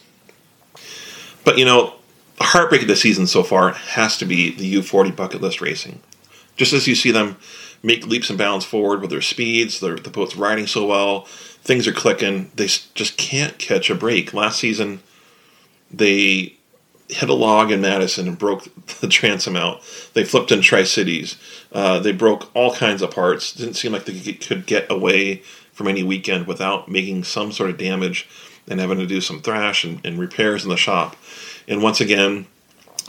But 1.46 1.58
you 1.58 1.64
know, 1.64 1.94
the 2.38 2.44
heartbreak 2.44 2.82
of 2.82 2.88
the 2.88 2.96
season 2.96 3.28
so 3.28 3.44
far 3.44 3.72
has 3.72 4.18
to 4.18 4.26
be 4.26 4.50
the 4.50 4.74
U40 4.74 5.14
bucket 5.14 5.40
list 5.40 5.60
racing. 5.60 6.00
Just 6.56 6.72
as 6.72 6.88
you 6.88 6.96
see 6.96 7.12
them 7.12 7.36
make 7.84 8.04
leaps 8.04 8.28
and 8.28 8.38
bounds 8.38 8.64
forward 8.64 9.00
with 9.00 9.10
their 9.10 9.22
speeds, 9.22 9.78
the 9.78 9.94
boat's 10.12 10.34
riding 10.34 10.66
so 10.66 10.84
well, 10.84 11.22
things 11.62 11.86
are 11.86 11.92
clicking, 11.92 12.50
they 12.56 12.66
just 12.66 13.16
can't 13.16 13.58
catch 13.58 13.88
a 13.88 13.94
break. 13.94 14.34
Last 14.34 14.58
season, 14.58 15.00
they 15.88 16.56
hit 17.08 17.28
a 17.28 17.34
log 17.34 17.70
in 17.70 17.80
Madison 17.80 18.26
and 18.26 18.36
broke 18.36 18.64
the 19.00 19.06
transom 19.06 19.54
out. 19.54 19.80
They 20.14 20.24
flipped 20.24 20.50
in 20.50 20.62
Tri 20.62 20.82
Cities. 20.82 21.38
Uh, 21.70 22.00
they 22.00 22.10
broke 22.10 22.50
all 22.56 22.74
kinds 22.74 23.02
of 23.02 23.12
parts. 23.12 23.52
Didn't 23.52 23.74
seem 23.74 23.92
like 23.92 24.04
they 24.04 24.32
could 24.32 24.66
get 24.66 24.90
away 24.90 25.42
from 25.72 25.86
any 25.86 26.02
weekend 26.02 26.48
without 26.48 26.88
making 26.88 27.22
some 27.22 27.52
sort 27.52 27.70
of 27.70 27.78
damage 27.78 28.28
and 28.68 28.80
having 28.80 28.98
to 28.98 29.06
do 29.06 29.20
some 29.20 29.40
thrash 29.40 29.84
and, 29.84 30.04
and 30.04 30.18
repairs 30.18 30.64
in 30.64 30.70
the 30.70 30.76
shop. 30.76 31.16
And 31.68 31.82
once 31.82 32.00
again, 32.00 32.46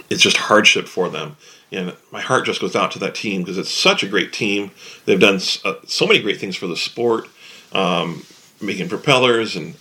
it's 0.09 0.21
just 0.21 0.37
hardship 0.37 0.87
for 0.87 1.09
them. 1.09 1.37
And 1.71 1.95
my 2.11 2.21
heart 2.21 2.45
just 2.45 2.61
goes 2.61 2.75
out 2.75 2.91
to 2.91 2.99
that 2.99 3.15
team 3.15 3.41
because 3.41 3.57
it's 3.57 3.71
such 3.71 4.03
a 4.03 4.07
great 4.07 4.31
team. 4.31 4.71
They've 5.05 5.19
done 5.19 5.39
so, 5.39 5.69
uh, 5.69 5.75
so 5.85 6.07
many 6.07 6.21
great 6.21 6.39
things 6.39 6.55
for 6.55 6.67
the 6.67 6.77
sport, 6.77 7.27
um, 7.73 8.25
making 8.61 8.89
propellers 8.89 9.55
and 9.55 9.75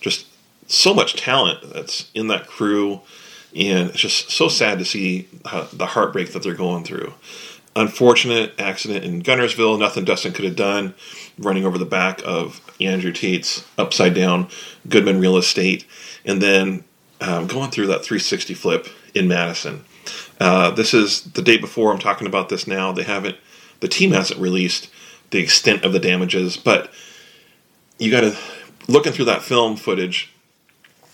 just 0.00 0.26
so 0.66 0.94
much 0.94 1.14
talent 1.14 1.60
that's 1.72 2.10
in 2.14 2.28
that 2.28 2.46
crew. 2.46 3.02
And 3.54 3.90
it's 3.90 4.00
just 4.00 4.30
so 4.30 4.48
sad 4.48 4.78
to 4.78 4.84
see 4.84 5.28
uh, 5.44 5.66
the 5.72 5.86
heartbreak 5.86 6.32
that 6.32 6.42
they're 6.42 6.54
going 6.54 6.84
through. 6.84 7.12
Unfortunate 7.74 8.58
accident 8.58 9.04
in 9.04 9.22
Guntersville, 9.22 9.78
Nothing 9.78 10.04
Dustin 10.04 10.32
could 10.32 10.46
have 10.46 10.56
done 10.56 10.94
running 11.38 11.66
over 11.66 11.76
the 11.76 11.84
back 11.84 12.22
of 12.24 12.60
Andrew 12.80 13.12
Tate's 13.12 13.66
upside 13.78 14.14
down 14.14 14.48
Goodman 14.88 15.20
Real 15.20 15.36
Estate, 15.36 15.86
and 16.24 16.42
then 16.42 16.84
um, 17.20 17.46
going 17.46 17.70
through 17.70 17.86
that 17.88 18.04
360 18.04 18.54
flip 18.54 18.88
in 19.14 19.28
Madison. 19.28 19.84
Uh, 20.38 20.70
this 20.70 20.92
is 20.92 21.22
the 21.22 21.42
day 21.42 21.56
before. 21.56 21.92
I'm 21.92 21.98
talking 21.98 22.26
about 22.26 22.48
this 22.48 22.66
now. 22.66 22.92
They 22.92 23.02
haven't, 23.02 23.36
the 23.80 23.88
team 23.88 24.12
hasn't 24.12 24.40
released 24.40 24.90
the 25.30 25.38
extent 25.38 25.84
of 25.84 25.92
the 25.92 25.98
damages, 25.98 26.56
but 26.56 26.90
you 27.98 28.10
got 28.10 28.20
to 28.20 28.36
looking 28.88 29.12
through 29.12 29.24
that 29.26 29.42
film 29.42 29.76
footage. 29.76 30.32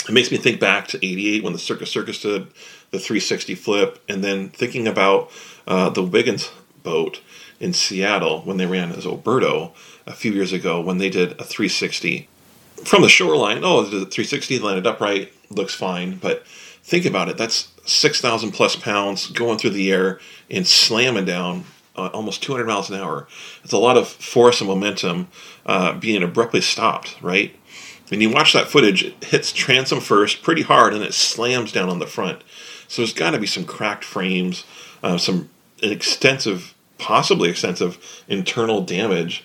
It 0.09 0.13
makes 0.13 0.31
me 0.31 0.37
think 0.37 0.59
back 0.59 0.89
to 0.89 0.99
'88 0.99 1.45
when 1.45 1.53
the 1.53 1.59
Circus 1.59 1.91
Circus 1.91 2.21
did 2.21 2.49
the 2.91 2.99
360 2.99 3.55
flip, 3.55 4.03
and 4.09 4.23
then 4.23 4.51
thinking 4.51 4.87
about 4.87 5.31
uh, 5.67 5.89
the 5.91 6.03
Wiggins 6.03 6.51
boat 6.83 7.21
in 7.63 7.73
Seattle 7.73 8.41
when 8.41 8.57
they 8.57 8.67
ran 8.67 8.91
as 8.91 9.07
Oberto 9.07 9.71
a 10.05 10.13
few 10.13 10.33
years 10.33 10.53
ago 10.53 10.81
when 10.81 10.99
they 10.99 11.09
did 11.09 11.31
a 11.41 11.45
360 11.45 12.29
from 12.85 13.03
the 13.03 13.09
shoreline. 13.09 13.63
Oh, 13.63 13.83
the 13.83 14.05
360 14.05 14.59
landed 14.59 14.87
upright, 14.87 15.33
looks 15.49 15.73
fine, 15.73 16.17
but 16.17 16.45
think 16.83 17.07
about 17.07 17.29
it. 17.29 17.39
That's 17.39 17.69
6,000 17.85 18.51
plus 18.51 18.75
pounds 18.75 19.29
going 19.29 19.59
through 19.59 19.71
the 19.71 19.93
air 19.93 20.19
and 20.51 20.67
slamming 20.67 21.25
down 21.25 21.65
uh, 21.95 22.11
almost 22.13 22.43
200 22.43 22.67
miles 22.67 22.91
an 22.91 23.01
hour. 23.01 23.29
It's 23.63 23.73
a 23.73 23.79
lot 23.79 23.97
of 23.97 24.09
force 24.09 24.61
and 24.61 24.69
momentum 24.69 25.29
uh, 25.65 25.95
being 25.95 26.25
abruptly 26.25 26.63
stopped, 26.63 27.17
right? 27.23 27.55
When 28.09 28.21
you 28.21 28.31
watch 28.31 28.53
that 28.55 28.69
footage, 28.69 29.05
it 29.05 29.23
hits 29.23 29.53
transom 29.53 30.01
first 30.01 30.43
pretty 30.43 30.63
hard 30.63 30.95
and 30.95 31.05
it 31.05 31.15
slams 31.15 31.71
down 31.71 31.89
on 31.89 32.01
the 32.01 32.07
front. 32.09 32.43
So 32.89 33.03
there's 33.03 33.15
got 33.15 33.31
to 33.31 33.39
be 33.39 33.47
some 33.47 33.65
cracked 33.65 34.05
frames, 34.05 34.65
uh, 35.03 35.17
some 35.17 35.49
extensive 35.81 36.72
possibly 37.03 37.51
extensive 37.51 38.23
internal 38.29 38.81
damage. 38.81 39.45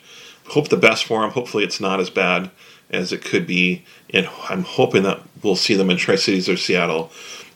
Hope 0.50 0.70
the 0.70 0.78
best 0.78 1.06
for 1.06 1.22
them. 1.22 1.32
Hopefully, 1.32 1.64
it's 1.64 1.82
not 1.82 2.00
as 2.00 2.10
bad 2.10 2.52
as 2.90 3.12
it 3.12 3.24
could 3.24 3.46
be, 3.46 3.84
and 4.12 4.30
I'm 4.50 4.64
hoping 4.64 5.04
that 5.04 5.20
we'll 5.44 5.56
see 5.58 5.74
them 5.74 5.90
in 5.90 5.98
Tri 5.98 6.16
Cities 6.16 6.48
or 6.48 6.56
Seattle 6.56 7.12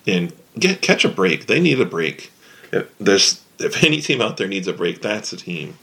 and 0.06 0.34
get 0.60 0.82
catch 0.82 1.06
a 1.06 1.10
break. 1.10 1.46
They 1.46 1.60
need 1.60 1.80
a 1.80 1.86
break. 1.86 2.32
If 2.72 2.90
there's 2.98 3.42
if 3.60 3.84
any 3.84 4.02
team 4.02 4.22
out 4.22 4.38
there 4.38 4.48
needs 4.48 4.68
a 4.68 4.74
break, 4.74 5.02
that's 5.02 5.32
the 5.32 5.38
team. 5.38 5.78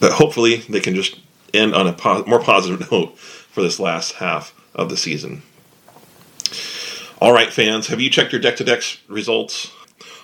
But 0.00 0.12
hopefully, 0.12 0.56
they 0.68 0.80
can 0.80 0.94
just 0.94 1.18
end 1.54 1.74
on 1.74 1.86
a 1.86 1.92
po- 1.92 2.24
more 2.24 2.40
positive 2.40 2.90
note 2.92 3.16
for 3.16 3.62
this 3.62 3.80
last 3.80 4.14
half 4.14 4.52
of 4.74 4.90
the 4.90 4.96
season. 4.96 5.42
All 7.18 7.32
right, 7.32 7.50
fans, 7.50 7.86
have 7.86 8.00
you 8.00 8.10
checked 8.10 8.32
your 8.32 8.40
deck 8.42 8.56
to 8.56 8.64
decks 8.64 8.98
results? 9.08 9.72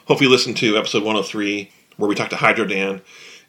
Hope 0.06 0.20
you 0.20 0.28
listened 0.28 0.58
to 0.58 0.76
episode 0.76 1.04
103 1.04 1.70
where 1.96 2.08
we 2.08 2.14
talked 2.14 2.30
to 2.30 2.36
Hydro 2.36 2.64
Dan 2.64 3.00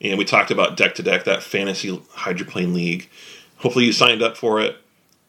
and 0.02 0.18
we 0.18 0.26
talked 0.26 0.52
about 0.52 0.78
deck 0.78 0.96
to 0.96 1.04
deck, 1.04 1.24
that 1.24 1.44
fantasy 1.44 2.02
hydroplane 2.12 2.74
league. 2.74 3.10
Hopefully, 3.58 3.86
you 3.86 3.94
signed 3.94 4.22
up 4.22 4.36
for 4.36 4.60
it 4.60 4.78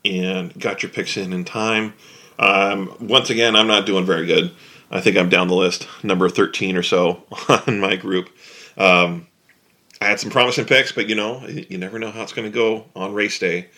and 0.04 0.59
got 0.59 0.83
your 0.83 0.90
picks 0.90 1.16
in 1.16 1.33
in 1.33 1.44
time. 1.44 1.94
Um, 2.38 2.94
once 3.00 3.30
again, 3.30 3.54
I'm 3.54 3.68
not 3.68 3.87
doing 3.87 4.04
very 4.04 4.26
good. 4.26 4.50
I 4.90 5.00
think 5.00 5.16
I'm 5.16 5.28
down 5.28 5.49
the 5.49 5.54
list, 5.54 5.88
number 6.02 6.28
13 6.28 6.76
or 6.76 6.83
so 6.83 7.23
on 7.66 7.80
my 7.80 7.97
group. 7.97 8.28
Um, 8.76 9.26
I 10.00 10.06
had 10.06 10.21
some 10.21 10.30
promising 10.30 10.66
picks, 10.66 10.92
but 10.92 11.09
you 11.09 11.14
know, 11.14 11.47
you 11.47 11.78
never 11.78 11.99
know 11.99 12.11
how 12.11 12.23
it's 12.23 12.33
going 12.33 12.50
to 12.50 12.54
go 12.54 12.87
on 12.94 13.14
race 13.14 13.38
day. 13.38 13.68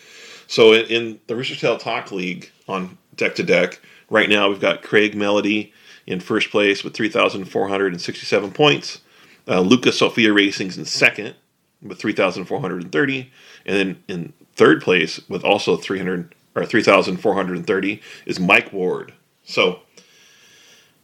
So 0.46 0.72
in, 0.72 0.86
in 0.86 1.20
the 1.26 1.36
Rooster 1.36 1.56
Tail 1.56 1.78
Talk 1.78 2.10
League 2.10 2.50
on 2.68 2.98
deck 3.14 3.34
to 3.36 3.42
deck, 3.42 3.80
right 4.10 4.28
now 4.28 4.48
we've 4.48 4.60
got 4.60 4.82
Craig 4.82 5.14
Melody 5.14 5.72
in 6.06 6.20
first 6.20 6.50
place 6.50 6.82
with 6.82 6.94
3,467 6.94 8.52
points. 8.52 9.00
Uh, 9.48 9.60
Lucas 9.60 9.98
Sophia 9.98 10.32
Racing's 10.32 10.76
in 10.76 10.84
second 10.84 11.34
with 11.82 11.98
3,430, 11.98 13.32
and 13.64 13.76
then 13.76 14.02
in 14.08 14.32
third 14.54 14.82
place 14.82 15.20
with 15.28 15.44
also 15.44 15.76
300 15.76 16.34
or 16.54 16.64
3,430 16.64 18.02
is 18.24 18.40
Mike 18.40 18.72
Ward. 18.72 19.12
So 19.44 19.80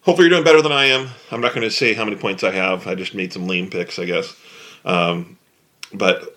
hopefully 0.02 0.28
you're 0.28 0.36
doing 0.36 0.44
better 0.44 0.62
than 0.62 0.72
I 0.72 0.86
am. 0.86 1.08
I'm 1.30 1.40
not 1.40 1.54
going 1.54 1.62
to 1.62 1.70
say 1.70 1.94
how 1.94 2.04
many 2.04 2.16
points 2.16 2.42
I 2.42 2.50
have. 2.50 2.86
I 2.86 2.94
just 2.94 3.14
made 3.14 3.32
some 3.32 3.46
lame 3.46 3.70
picks, 3.70 3.98
I 3.98 4.06
guess. 4.06 4.34
Um, 4.84 5.38
but 5.92 6.36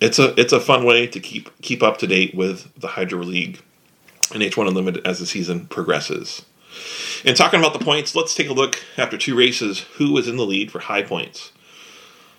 it's 0.00 0.18
a 0.18 0.38
it's 0.40 0.52
a 0.52 0.60
fun 0.60 0.84
way 0.84 1.06
to 1.06 1.20
keep 1.20 1.50
keep 1.62 1.82
up 1.82 1.98
to 1.98 2.06
date 2.06 2.34
with 2.34 2.72
the 2.78 2.88
Hydro 2.88 3.22
League 3.22 3.60
and 4.32 4.42
H1 4.42 4.68
Unlimited 4.68 5.06
as 5.06 5.18
the 5.18 5.26
season 5.26 5.66
progresses. 5.66 6.44
And 7.24 7.36
talking 7.36 7.60
about 7.60 7.72
the 7.72 7.84
points, 7.84 8.14
let's 8.14 8.34
take 8.34 8.48
a 8.48 8.54
look 8.54 8.82
after 8.96 9.18
two 9.18 9.36
races 9.36 9.80
who 9.96 10.16
is 10.16 10.28
in 10.28 10.36
the 10.36 10.46
lead 10.46 10.70
for 10.70 10.80
high 10.80 11.02
points. 11.02 11.52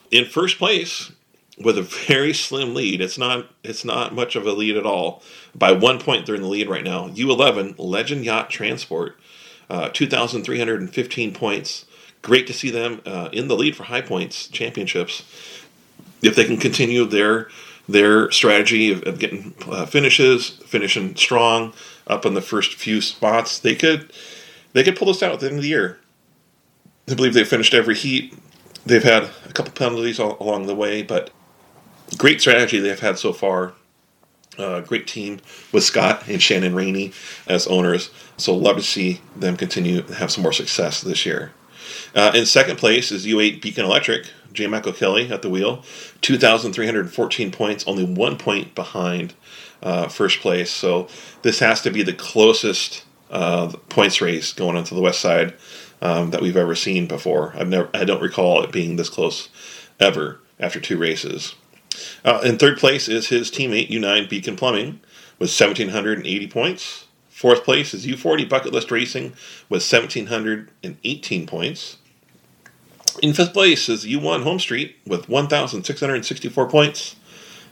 In 0.10 0.26
first 0.26 0.58
place, 0.58 1.12
with 1.58 1.78
a 1.78 1.82
very 1.82 2.34
slim 2.34 2.74
lead, 2.74 3.02
it's 3.02 3.18
not 3.18 3.48
it's 3.64 3.86
not 3.86 4.14
much 4.14 4.36
of 4.36 4.46
a 4.46 4.52
lead 4.52 4.78
at 4.78 4.86
all. 4.86 5.22
By 5.54 5.72
one 5.72 6.00
point, 6.00 6.26
they're 6.26 6.36
in 6.36 6.42
the 6.42 6.48
lead 6.48 6.70
right 6.70 6.84
now. 6.84 7.10
U11 7.10 7.76
Legend 7.78 8.26
Yacht 8.26 8.50
Transport, 8.50 9.18
uh, 9.70 9.90
2,315 9.90 11.34
points. 11.34 11.86
Great 12.22 12.48
to 12.48 12.54
see 12.54 12.70
them 12.70 13.02
uh, 13.06 13.30
in 13.32 13.48
the 13.48 13.56
lead 13.56 13.76
for 13.76 13.84
high 13.84 14.02
points 14.02 14.48
championships. 14.48 15.24
If 16.22 16.36
they 16.36 16.46
can 16.46 16.58
continue 16.58 17.06
their 17.06 17.50
their 17.90 18.32
strategy 18.32 18.92
of, 18.92 19.04
of 19.04 19.20
getting 19.20 19.54
uh, 19.68 19.86
finishes, 19.86 20.50
finishing 20.66 21.16
strong 21.16 21.74
up 22.08 22.26
in 22.26 22.34
the 22.34 22.42
first 22.42 22.74
few 22.76 23.02
spots, 23.02 23.60
they 23.60 23.76
could 23.76 24.12
they 24.74 24.84
could 24.84 24.96
pull 24.96 25.08
this 25.08 25.24
out 25.24 25.34
at 25.34 25.40
the 25.40 25.48
end 25.48 25.58
of 25.58 25.62
the 25.64 25.70
year. 25.70 26.00
I 27.10 27.16
believe 27.16 27.34
they 27.34 27.44
finished 27.44 27.74
every 27.74 27.96
heat. 27.96 28.34
They've 28.86 29.04
had 29.04 29.24
a 29.24 29.54
couple 29.54 29.74
penalties 29.74 30.20
all, 30.20 30.38
along 30.40 30.68
the 30.68 30.76
way, 30.76 31.04
but 31.04 31.30
great 32.18 32.42
strategy 32.42 32.80
they've 32.80 33.00
had 33.00 33.18
so 33.18 33.34
far. 33.34 33.74
Uh, 34.58 34.82
great 34.82 35.08
team 35.08 35.40
with 35.72 35.84
Scott 35.84 36.28
and 36.28 36.42
Shannon 36.42 36.76
Rainey 36.76 37.14
as 37.48 37.68
owners. 37.68 38.12
So 38.38 38.56
love 38.56 38.78
to 38.78 38.84
see 38.84 39.22
them 39.36 39.56
continue 39.56 40.02
to 40.02 40.16
have 40.16 40.32
some 40.32 40.44
more 40.44 40.54
success 40.54 41.02
this 41.02 41.26
year. 41.26 41.52
Uh, 42.14 42.32
in 42.36 42.46
second 42.46 42.78
place 42.78 43.12
is 43.12 43.26
U8 43.26 43.62
Beacon 43.62 43.86
Electric, 43.86 44.28
J. 44.54 44.68
Michael 44.68 44.94
Kelly 44.94 45.32
at 45.32 45.42
the 45.42 45.50
wheel, 45.50 45.84
2,314 46.22 47.52
points, 47.52 47.88
only 47.88 48.04
one 48.04 48.38
point 48.38 48.76
behind 48.76 49.34
uh, 49.82 50.08
first 50.08 50.40
place. 50.40 50.72
So 50.72 51.08
this 51.42 51.60
has 51.60 51.82
to 51.82 51.92
be 51.92 52.04
the 52.04 52.14
closest 52.14 53.04
uh, 53.30 53.72
points 53.90 54.22
race 54.22 54.54
going 54.54 54.78
onto 54.78 54.96
the 54.96 55.02
west 55.02 55.22
side 55.22 55.54
um, 56.02 56.32
that 56.32 56.42
we've 56.42 56.58
ever 56.58 56.76
seen 56.76 57.08
before. 57.08 57.54
I've 57.56 57.70
never, 57.70 57.90
I 57.94 58.04
don't 58.04 58.22
recall 58.22 58.64
it 58.64 58.72
being 58.72 58.96
this 58.96 59.10
close 59.10 59.50
ever 60.00 60.40
after 60.60 60.80
two 60.80 60.98
races. 60.98 61.56
Uh, 62.24 62.42
in 62.44 62.58
third 62.58 62.78
place 62.78 63.08
is 63.08 63.28
his 63.28 63.52
teammate 63.52 63.90
U9 63.90 64.30
Beacon 64.30 64.56
Plumbing 64.56 65.00
with 65.40 65.50
1,780 65.50 66.48
points. 66.48 67.06
Fourth 67.30 67.64
place 67.64 67.94
is 67.94 68.06
U40 68.06 68.48
Bucket 68.48 68.72
List 68.72 68.92
Racing 68.92 69.34
with 69.68 69.82
1,718 69.82 71.48
points. 71.48 71.98
In 73.20 73.34
fifth 73.34 73.54
place 73.54 73.90
is 73.90 74.06
U1 74.06 74.44
Home 74.44 74.60
Street 74.60 74.96
with 75.06 75.28
1,664 75.28 76.70
points. 76.70 77.16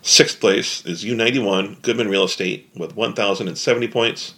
Sixth 0.01 0.39
place 0.39 0.85
is 0.85 1.03
U91 1.03 1.81
Goodman 1.81 2.09
Real 2.09 2.25
Estate 2.25 2.69
with 2.75 2.95
1,070 2.95 3.87
points. 3.87 4.33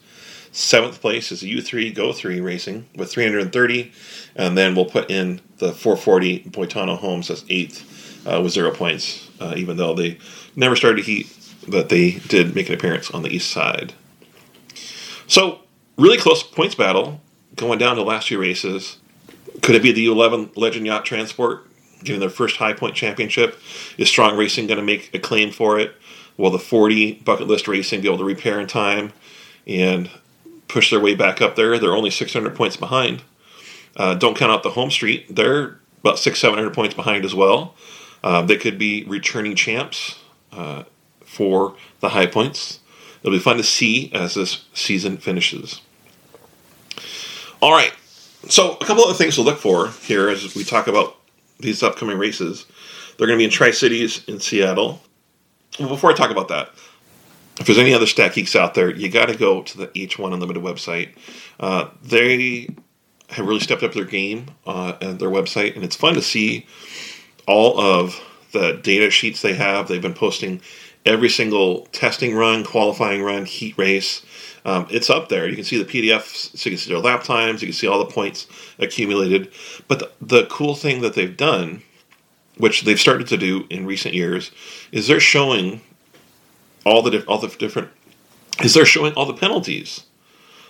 Seventh 0.52 1.02
place 1.02 1.32
is 1.32 1.44
U3 1.44 1.96
Go 1.96 2.14
3 2.14 2.42
Racing 2.42 2.88
with 2.96 3.12
330. 3.12 3.92
And 4.36 4.58
then 4.58 4.76
we'll 4.76 4.86
put 4.86 5.10
in 5.10 5.42
the 5.58 5.72
440 5.72 6.46
Boitano 6.50 6.98
Homes 6.98 7.30
as 7.30 7.46
eighth 7.50 8.28
uh, 8.28 8.42
with 8.42 8.52
zero 8.52 8.72
points, 8.72 9.30
uh, 9.40 9.54
even 9.58 9.78
though 9.78 9.94
they 9.94 10.18
never 10.56 10.76
started 10.76 10.98
to 10.98 11.12
heat, 11.12 11.28
but 11.68 11.90
they 11.90 12.12
did 12.12 12.54
make 12.54 12.70
an 12.70 12.76
appearance 12.76 13.10
on 13.12 13.24
the 13.24 13.30
east 13.30 13.50
side. 13.50 13.94
So, 15.28 15.62
really 15.98 16.18
close 16.18 16.44
points 16.44 16.76
battle 16.76 17.22
going 17.56 17.80
down 17.80 17.96
to 17.96 18.04
last 18.04 18.28
few 18.28 18.40
races. 18.40 18.98
Could 19.62 19.76
it 19.76 19.84
be 19.84 19.92
the 19.92 20.08
U11 20.08 20.58
Legend 20.58 20.86
Yacht 20.86 21.06
Transport 21.06 21.68
getting 22.04 22.20
their 22.20 22.30
first 22.30 22.58
High 22.58 22.74
Point 22.74 22.96
Championship? 22.96 23.60
Is 23.98 24.10
Strong 24.10 24.38
Racing 24.38 24.68
going 24.68 24.80
to 24.80 24.86
make 24.86 25.14
a 25.14 25.20
claim 25.20 25.52
for 25.52 25.80
it? 25.80 25.96
Will 26.38 26.50
the 26.50 26.60
40 26.60 27.14
Bucket 27.26 27.48
List 27.48 27.68
Racing 27.68 28.02
be 28.02 28.08
able 28.08 28.18
to 28.18 28.24
repair 28.24 28.60
in 28.60 28.68
time 28.68 29.14
and 29.68 30.10
push 30.68 30.90
their 30.90 31.00
way 31.00 31.14
back 31.14 31.42
up 31.42 31.56
there? 31.56 31.78
They're 31.78 31.96
only 31.96 32.10
600 32.10 32.56
points 32.56 32.78
behind. 32.78 33.24
Uh, 33.96 34.16
don't 34.16 34.38
count 34.38 34.52
out 34.52 34.64
the 34.64 34.72
Home 34.72 34.90
Street; 34.90 35.36
they're 35.36 35.80
about 36.00 36.18
six, 36.18 36.40
700 36.40 36.74
points 36.74 36.96
behind 36.96 37.26
as 37.26 37.36
well. 37.36 37.76
Uh, 38.24 38.42
they 38.42 38.56
could 38.56 38.78
be 38.78 39.04
returning 39.04 39.56
champs 39.56 40.20
uh, 40.52 40.84
for 41.26 41.76
the 42.00 42.10
High 42.10 42.26
Points. 42.26 42.80
It'll 43.22 43.36
be 43.36 43.40
fun 43.40 43.58
to 43.58 43.64
see 43.64 44.12
as 44.14 44.34
this 44.34 44.66
season 44.74 45.18
finishes. 45.18 45.82
All 47.62 47.72
right, 47.72 47.94
so 48.48 48.74
a 48.74 48.86
couple 48.86 49.04
of 49.06 49.18
things 49.18 49.36
to 49.36 49.42
look 49.42 49.60
for 49.60 49.90
here 50.02 50.30
as 50.30 50.56
we 50.56 50.64
talk 50.64 50.88
about 50.88 51.18
these 51.60 51.84
upcoming 51.84 52.18
races. 52.18 52.66
They're 53.18 53.28
going 53.28 53.38
to 53.38 53.42
be 53.42 53.46
in 53.46 53.52
Tri 53.52 53.72
Cities 53.72 54.24
in 54.28 54.40
Seattle. 54.40 55.02
Well, 55.80 55.90
before 55.90 56.12
I 56.12 56.14
talk 56.14 56.32
about 56.32 56.48
that, 56.48 56.70
if 57.60 57.68
there's 57.68 57.78
any 57.78 57.94
other 57.94 58.08
stat 58.08 58.34
geeks 58.34 58.56
out 58.56 58.74
there, 58.74 58.90
you 58.90 59.10
got 59.10 59.28
to 59.28 59.38
go 59.38 59.62
to 59.62 59.78
the 59.78 59.88
H1 59.88 60.34
Unlimited 60.34 60.64
website. 60.64 61.16
Uh, 61.60 61.90
they 62.04 62.70
have 63.30 63.46
really 63.46 63.60
stepped 63.60 63.84
up 63.84 63.94
their 63.94 64.06
game 64.06 64.48
uh, 64.66 64.94
and 65.02 65.20
their 65.20 65.30
website, 65.30 65.76
and 65.76 65.84
it's 65.84 65.96
fun 65.96 66.16
to 66.16 66.22
see 66.22 66.66
all 67.48 67.80
of 67.80 68.20
the 68.52 68.80
data 68.84 69.10
sheets 69.10 69.42
they 69.42 69.54
have. 69.54 69.88
They've 69.88 70.02
been 70.02 70.14
posting 70.14 70.62
every 71.06 71.30
single 71.30 71.86
testing 71.88 72.36
run, 72.36 72.64
qualifying 72.64 73.22
run, 73.22 73.46
heat 73.46 73.78
race. 73.78 74.26
Um, 74.66 74.88
it's 74.90 75.10
up 75.10 75.30
there. 75.30 75.48
You 75.48 75.56
can 75.56 75.66
see 75.66 75.82
the 75.82 75.86
PDFs, 75.86 76.58
so 76.58 76.70
you 76.70 76.76
can 76.76 76.84
see 76.84 76.92
their 76.92 77.02
lap 77.02 77.24
times, 77.24 77.62
you 77.62 77.68
can 77.68 77.74
see 77.74 77.88
all 77.88 78.00
the 78.00 78.12
points 78.12 78.48
accumulated. 78.78 79.52
But 79.88 80.00
the, 80.00 80.12
the 80.22 80.46
cool 80.48 80.76
thing 80.76 81.02
that 81.02 81.16
they've 81.16 81.36
done, 81.36 81.82
which 82.58 82.84
they've 82.84 83.00
started 83.00 83.28
to 83.28 83.38
do 83.38 83.66
in 83.70 83.86
recent 83.86 84.14
years, 84.14 84.52
is 84.92 85.08
they're 85.08 85.20
showing 85.20 85.82
all 86.86 87.02
the 87.02 87.24
all 87.26 87.38
the 87.38 87.48
different 87.48 87.90
is 88.64 88.74
they're 88.74 88.86
showing 88.86 89.14
all 89.14 89.26
the 89.26 89.34
penalties. 89.34 90.04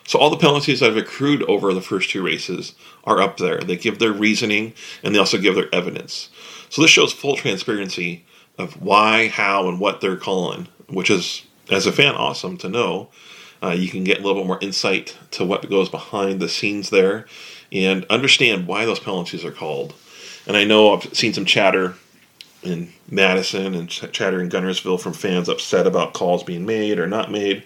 So 0.08 0.20
all 0.20 0.30
the 0.30 0.38
penalties 0.38 0.80
that 0.80 0.88
have 0.94 0.98
accrued 0.98 1.44
over 1.44 1.74
the 1.74 1.82
first 1.82 2.10
two 2.10 2.24
races 2.24 2.76
are 3.04 3.22
up 3.22 3.38
there. 3.38 3.60
They 3.60 3.76
give 3.76 4.00
their 4.00 4.12
reasoning 4.12 4.74
and 5.04 5.14
they 5.14 5.20
also 5.20 5.38
give 5.38 5.56
their 5.56 5.74
evidence. 5.74 6.30
So 6.70 6.82
this 6.82 6.92
shows 6.92 7.14
full 7.14 7.36
transparency 7.36 8.26
of 8.58 8.82
why, 8.82 9.28
how, 9.28 9.68
and 9.68 9.80
what 9.80 10.02
they're 10.02 10.18
calling, 10.18 10.68
which 10.90 11.10
is, 11.10 11.46
as 11.70 11.86
a 11.86 11.92
fan, 11.92 12.16
awesome 12.16 12.58
to 12.58 12.70
know. 12.70 13.10
Uh, 13.64 13.70
you 13.70 13.90
can 13.90 14.04
get 14.04 14.20
a 14.20 14.22
little 14.22 14.42
bit 14.42 14.48
more 14.48 14.60
insight 14.62 15.18
to 15.32 15.46
what 15.46 15.70
goes 15.70 15.90
behind 15.90 16.40
the 16.40 16.50
scenes 16.50 16.90
there 16.90 17.26
and 17.72 18.06
understand 18.10 18.68
why 18.68 18.86
those 18.86 19.00
penalties 19.00 19.46
are 19.46 19.52
called. 19.52 19.94
And 20.48 20.58
I 20.58 20.64
know 20.64 20.94
I've 20.94 21.16
seen 21.16 21.34
some 21.34 21.46
chatter 21.46 21.96
in 22.64 22.92
Madison 23.10 23.76
and 23.76 23.90
ch- 23.90 24.12
chatter 24.12 24.42
in 24.42 24.50
Guntersville 24.50 25.00
from 25.00 25.14
fans 25.14 25.50
upset 25.50 25.88
about 25.88 26.14
calls 26.14 26.44
being 26.44 26.66
made 26.66 27.00
or 27.00 27.08
not 27.08 27.32
made. 27.32 27.64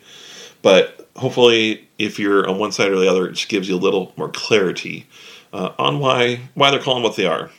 But 0.61 1.07
hopefully, 1.15 1.87
if 1.97 2.19
you're 2.19 2.47
on 2.49 2.59
one 2.59 2.71
side 2.71 2.91
or 2.91 2.99
the 2.99 3.09
other, 3.09 3.27
it 3.27 3.33
just 3.33 3.49
gives 3.49 3.69
you 3.69 3.75
a 3.75 3.77
little 3.77 4.13
more 4.17 4.29
clarity 4.29 5.05
uh, 5.53 5.71
on 5.77 5.99
why 5.99 6.41
why 6.53 6.71
they're 6.71 6.79
calling 6.79 7.03
what 7.03 7.15
they 7.15 7.25
are. 7.25 7.49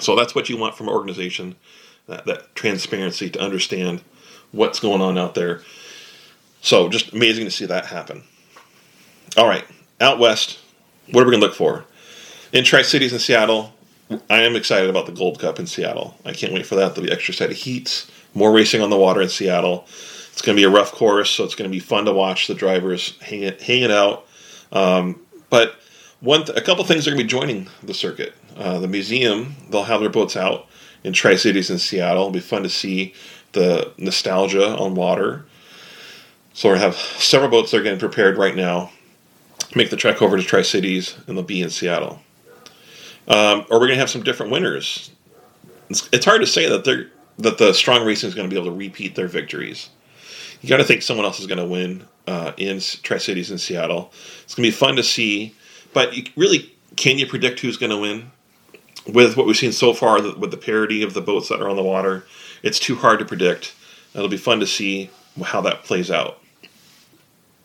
So 0.00 0.14
that's 0.14 0.34
what 0.34 0.48
you 0.48 0.56
want 0.56 0.76
from 0.76 0.88
an 0.88 0.94
organization 0.94 1.56
that, 2.06 2.26
that 2.26 2.54
transparency 2.54 3.30
to 3.30 3.40
understand 3.40 4.02
what's 4.52 4.80
going 4.80 5.00
on 5.00 5.16
out 5.16 5.34
there. 5.34 5.62
So 6.66 6.88
just 6.88 7.12
amazing 7.12 7.44
to 7.44 7.50
see 7.52 7.66
that 7.66 7.86
happen. 7.86 8.24
All 9.36 9.46
right, 9.46 9.64
out 10.00 10.18
west, 10.18 10.58
what 11.12 11.22
are 11.22 11.24
we 11.24 11.30
going 11.30 11.40
to 11.40 11.46
look 11.46 11.54
for? 11.54 11.84
In 12.52 12.64
Tri 12.64 12.82
Cities 12.82 13.12
in 13.12 13.20
Seattle, 13.20 13.72
I 14.28 14.40
am 14.42 14.56
excited 14.56 14.90
about 14.90 15.06
the 15.06 15.12
Gold 15.12 15.38
Cup 15.38 15.60
in 15.60 15.68
Seattle. 15.68 16.16
I 16.24 16.32
can't 16.32 16.52
wait 16.52 16.66
for 16.66 16.74
that. 16.74 16.96
There'll 16.96 17.06
be 17.06 17.12
extra 17.12 17.34
set 17.34 17.52
of 17.52 17.56
heats, 17.56 18.10
more 18.34 18.50
racing 18.50 18.82
on 18.82 18.90
the 18.90 18.96
water 18.96 19.22
in 19.22 19.28
Seattle. 19.28 19.84
It's 20.32 20.42
going 20.42 20.56
to 20.56 20.60
be 20.60 20.64
a 20.64 20.68
rough 20.68 20.90
course, 20.90 21.30
so 21.30 21.44
it's 21.44 21.54
going 21.54 21.70
to 21.70 21.72
be 21.72 21.78
fun 21.78 22.04
to 22.06 22.12
watch 22.12 22.48
the 22.48 22.54
drivers 22.54 23.16
hang 23.20 23.42
it, 23.42 23.62
hang 23.62 23.82
it 23.82 23.92
out. 23.92 24.26
Um, 24.72 25.20
but 25.50 25.76
one, 26.18 26.46
th- 26.46 26.58
a 26.58 26.62
couple 26.62 26.82
things 26.82 27.06
are 27.06 27.12
going 27.12 27.20
to 27.20 27.24
be 27.24 27.30
joining 27.30 27.68
the 27.84 27.94
circuit. 27.94 28.34
Uh, 28.56 28.80
the 28.80 28.88
museum, 28.88 29.54
they'll 29.70 29.84
have 29.84 30.00
their 30.00 30.10
boats 30.10 30.36
out 30.36 30.66
in 31.04 31.12
Tri 31.12 31.36
Cities 31.36 31.70
in 31.70 31.78
Seattle. 31.78 32.22
It'll 32.22 32.32
be 32.32 32.40
fun 32.40 32.64
to 32.64 32.68
see 32.68 33.14
the 33.52 33.92
nostalgia 33.98 34.76
on 34.76 34.96
water. 34.96 35.46
So 36.56 36.72
we 36.72 36.78
have 36.78 36.96
several 36.96 37.50
boats 37.50 37.70
that 37.70 37.80
are 37.80 37.82
getting 37.82 37.98
prepared 37.98 38.38
right 38.38 38.56
now. 38.56 38.90
Make 39.74 39.90
the 39.90 39.96
trek 39.96 40.22
over 40.22 40.38
to 40.38 40.42
Tri 40.42 40.62
Cities, 40.62 41.14
and 41.26 41.36
they'll 41.36 41.44
be 41.44 41.60
in 41.60 41.68
Seattle. 41.68 42.22
Um, 43.28 43.66
or 43.70 43.78
we're 43.78 43.88
going 43.88 43.90
to 43.90 43.98
have 43.98 44.08
some 44.08 44.22
different 44.22 44.52
winners. 44.52 45.10
It's, 45.90 46.08
it's 46.12 46.24
hard 46.24 46.40
to 46.40 46.46
say 46.46 46.66
that 46.66 46.84
they're 46.84 47.10
that 47.40 47.58
the 47.58 47.74
strong 47.74 48.06
racing 48.06 48.28
is 48.28 48.34
going 48.34 48.48
to 48.48 48.54
be 48.54 48.58
able 48.58 48.70
to 48.70 48.74
repeat 48.74 49.16
their 49.16 49.28
victories. 49.28 49.90
You 50.62 50.70
got 50.70 50.78
to 50.78 50.84
think 50.84 51.02
someone 51.02 51.26
else 51.26 51.40
is 51.40 51.46
going 51.46 51.58
to 51.58 51.66
win 51.66 52.06
uh, 52.26 52.52
in 52.56 52.80
Tri 52.80 53.18
Cities 53.18 53.50
in 53.50 53.58
Seattle. 53.58 54.10
It's 54.44 54.54
going 54.54 54.64
to 54.64 54.70
be 54.70 54.76
fun 54.76 54.96
to 54.96 55.02
see, 55.02 55.54
but 55.92 56.14
really, 56.36 56.74
can 56.96 57.18
you 57.18 57.26
predict 57.26 57.60
who's 57.60 57.76
going 57.76 57.90
to 57.90 57.98
win? 57.98 58.30
with 59.06 59.36
what 59.36 59.46
we've 59.46 59.56
seen 59.58 59.72
so 59.72 59.92
far 59.92 60.22
with 60.36 60.50
the 60.50 60.56
parity 60.56 61.02
of 61.02 61.12
the 61.12 61.20
boats 61.20 61.48
that 61.48 61.60
are 61.60 61.68
on 61.68 61.76
the 61.76 61.82
water, 61.82 62.26
it's 62.62 62.80
too 62.80 62.96
hard 62.96 63.18
to 63.18 63.24
predict. 63.24 63.74
It'll 64.14 64.26
be 64.26 64.36
fun 64.36 64.58
to 64.60 64.66
see 64.66 65.10
how 65.44 65.60
that 65.60 65.84
plays 65.84 66.10
out. 66.10 66.40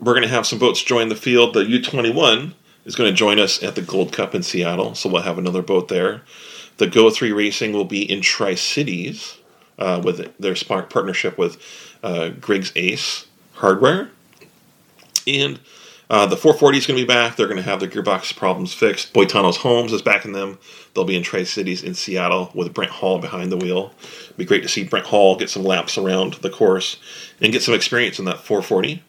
We're 0.02 0.14
going 0.14 0.24
to 0.24 0.30
have 0.30 0.48
some 0.48 0.58
boats 0.58 0.82
join 0.82 1.10
the 1.10 1.16
field. 1.16 1.54
The 1.54 1.64
U21 1.64 2.54
is 2.86 2.96
going 2.96 3.12
to 3.12 3.16
join 3.16 3.40
us 3.40 3.62
at 3.62 3.76
the 3.76 3.84
Gold 3.84 4.12
Cup 4.12 4.34
in 4.34 4.42
Seattle, 4.42 4.96
so 4.96 5.08
we'll 5.08 5.22
have 5.22 5.38
another 5.38 5.62
boat 5.62 5.90
there. 5.90 6.24
The 6.78 6.88
Go 6.88 7.12
3 7.12 7.32
Racing 7.32 7.74
will 7.74 7.86
be 7.86 8.10
in 8.12 8.22
Tri 8.22 8.56
Cities 8.56 9.38
uh, 9.78 10.02
with 10.04 10.36
their 10.40 10.56
spark 10.56 10.90
partnership 10.90 11.38
with 11.38 11.62
uh, 12.02 12.30
Griggs 12.30 12.72
Ace 12.76 13.28
Hardware. 13.54 14.10
And 15.28 15.60
uh, 16.10 16.26
the 16.26 16.36
440 16.36 16.78
is 16.80 16.88
going 16.88 16.98
to 16.98 17.04
be 17.04 17.08
back. 17.08 17.36
They're 17.36 17.46
going 17.46 17.58
to 17.58 17.64
have 17.64 17.80
their 17.80 17.88
gearbox 17.88 18.36
problems 18.36 18.74
fixed. 18.74 19.14
Boitano's 19.14 19.58
Homes 19.58 19.94
is 19.94 20.02
backing 20.02 20.34
them. 20.34 20.58
They'll 20.96 21.06
be 21.06 21.16
in 21.16 21.22
Tri 21.22 21.44
Cities 21.44 21.84
in 21.84 21.94
Seattle 21.94 22.52
with 22.56 22.74
Brent 22.74 22.92
Hall 22.92 23.20
behind 23.20 23.52
the 23.52 23.58
wheel. 23.58 23.94
It'd 24.26 24.38
be 24.38 24.46
great 24.46 24.64
to 24.64 24.70
see 24.70 24.84
Brent 24.84 25.06
Hall 25.06 25.38
get 25.38 25.52
some 25.52 25.64
laps 25.64 26.00
around 26.00 26.34
the 26.36 26.50
course 26.50 26.98
and 27.40 27.54
get 27.54 27.62
some 27.62 27.76
experience 27.76 28.18
in 28.18 28.26
that 28.26 28.40
440. 28.40 29.04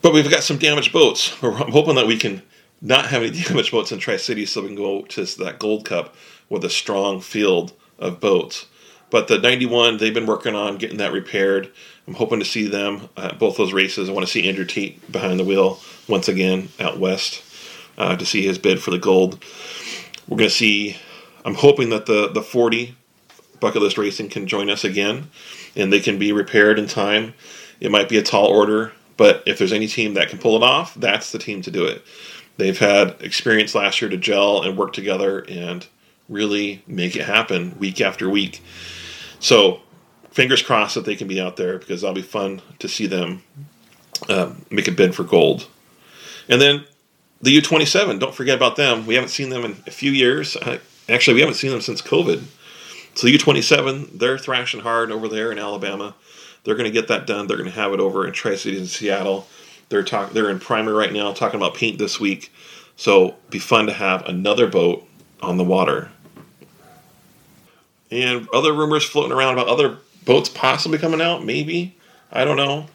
But 0.00 0.12
we've 0.12 0.30
got 0.30 0.42
some 0.42 0.58
damaged 0.58 0.92
boats. 0.92 1.36
I'm 1.42 1.72
hoping 1.72 1.96
that 1.96 2.06
we 2.06 2.16
can 2.18 2.42
not 2.80 3.06
have 3.06 3.22
any 3.22 3.42
damaged 3.42 3.72
boats 3.72 3.92
in 3.92 3.98
Tri 3.98 4.16
City 4.16 4.46
so 4.46 4.62
we 4.62 4.68
can 4.68 4.76
go 4.76 5.02
to 5.02 5.24
that 5.24 5.58
Gold 5.58 5.84
Cup 5.84 6.14
with 6.48 6.64
a 6.64 6.70
strong 6.70 7.20
field 7.20 7.72
of 7.98 8.20
boats. 8.20 8.66
But 9.10 9.28
the 9.28 9.38
91, 9.38 9.96
they've 9.96 10.12
been 10.12 10.26
working 10.26 10.54
on 10.54 10.76
getting 10.76 10.98
that 10.98 11.12
repaired. 11.12 11.70
I'm 12.06 12.14
hoping 12.14 12.38
to 12.38 12.44
see 12.44 12.68
them 12.68 13.08
at 13.16 13.38
both 13.38 13.56
those 13.56 13.72
races. 13.72 14.08
I 14.08 14.12
want 14.12 14.26
to 14.26 14.32
see 14.32 14.48
Andrew 14.48 14.64
Tate 14.64 15.10
behind 15.10 15.40
the 15.40 15.44
wheel 15.44 15.80
once 16.06 16.28
again 16.28 16.68
out 16.78 16.98
west 16.98 17.42
uh, 17.96 18.16
to 18.16 18.26
see 18.26 18.42
his 18.46 18.58
bid 18.58 18.82
for 18.82 18.90
the 18.90 18.98
gold. 18.98 19.42
We're 20.28 20.36
going 20.36 20.50
to 20.50 20.54
see, 20.54 20.96
I'm 21.44 21.54
hoping 21.54 21.90
that 21.90 22.06
the, 22.06 22.28
the 22.28 22.42
40 22.42 22.94
Bucket 23.60 23.82
List 23.82 23.98
Racing 23.98 24.28
can 24.28 24.46
join 24.46 24.70
us 24.70 24.84
again 24.84 25.30
and 25.74 25.92
they 25.92 26.00
can 26.00 26.18
be 26.18 26.32
repaired 26.32 26.78
in 26.78 26.86
time. 26.86 27.34
It 27.80 27.90
might 27.90 28.08
be 28.08 28.18
a 28.18 28.22
tall 28.22 28.46
order, 28.46 28.92
but 29.18 29.42
if 29.44 29.58
there's 29.58 29.72
any 29.74 29.88
team 29.88 30.14
that 30.14 30.30
can 30.30 30.38
pull 30.38 30.56
it 30.56 30.62
off, 30.62 30.94
that's 30.94 31.32
the 31.32 31.38
team 31.38 31.60
to 31.62 31.70
do 31.70 31.84
it. 31.84 32.02
They've 32.56 32.78
had 32.78 33.20
experience 33.20 33.74
last 33.74 34.00
year 34.00 34.10
to 34.10 34.16
gel 34.16 34.62
and 34.62 34.78
work 34.78 34.94
together 34.94 35.44
and 35.48 35.86
really 36.28 36.82
make 36.86 37.16
it 37.16 37.24
happen 37.24 37.78
week 37.78 38.00
after 38.00 38.30
week. 38.30 38.62
So, 39.40 39.80
fingers 40.30 40.62
crossed 40.62 40.94
that 40.94 41.04
they 41.04 41.16
can 41.16 41.28
be 41.28 41.40
out 41.40 41.56
there 41.56 41.78
because 41.78 42.00
that'll 42.00 42.14
be 42.14 42.22
fun 42.22 42.62
to 42.78 42.88
see 42.88 43.06
them 43.06 43.42
uh, 44.28 44.52
make 44.70 44.88
a 44.88 44.92
bid 44.92 45.14
for 45.14 45.24
gold. 45.24 45.68
And 46.48 46.60
then 46.60 46.84
the 47.42 47.56
U27, 47.58 48.20
don't 48.20 48.34
forget 48.34 48.56
about 48.56 48.76
them. 48.76 49.06
We 49.06 49.14
haven't 49.14 49.30
seen 49.30 49.50
them 49.50 49.64
in 49.64 49.76
a 49.86 49.90
few 49.90 50.12
years. 50.12 50.56
Actually, 51.08 51.34
we 51.34 51.40
haven't 51.40 51.56
seen 51.56 51.70
them 51.70 51.80
since 51.80 52.02
COVID. 52.02 52.42
So 53.14 53.26
the 53.26 53.36
U27, 53.36 54.18
they're 54.18 54.38
thrashing 54.38 54.80
hard 54.80 55.10
over 55.10 55.28
there 55.28 55.50
in 55.50 55.58
Alabama. 55.58 56.14
They're 56.68 56.76
going 56.76 56.84
to 56.84 56.90
get 56.90 57.08
that 57.08 57.26
done. 57.26 57.46
They're 57.46 57.56
going 57.56 57.70
to 57.70 57.74
have 57.76 57.94
it 57.94 57.98
over 57.98 58.26
in 58.26 58.34
Tri 58.34 58.54
Cities 58.54 58.78
in 58.78 58.86
Seattle. 58.88 59.46
They're 59.88 60.02
talk, 60.02 60.34
They're 60.34 60.50
in 60.50 60.60
primer 60.60 60.92
right 60.92 61.10
now, 61.10 61.32
talking 61.32 61.58
about 61.58 61.72
paint 61.72 61.98
this 61.98 62.20
week. 62.20 62.52
So 62.94 63.36
be 63.48 63.58
fun 63.58 63.86
to 63.86 63.94
have 63.94 64.26
another 64.26 64.66
boat 64.66 65.08
on 65.40 65.56
the 65.56 65.64
water. 65.64 66.10
And 68.10 68.46
other 68.52 68.74
rumors 68.74 69.02
floating 69.02 69.32
around 69.32 69.54
about 69.54 69.68
other 69.68 69.96
boats 70.26 70.50
possibly 70.50 70.98
coming 70.98 71.22
out. 71.22 71.42
Maybe 71.42 71.96
I 72.30 72.44
don't 72.44 72.58
know. 72.58 72.88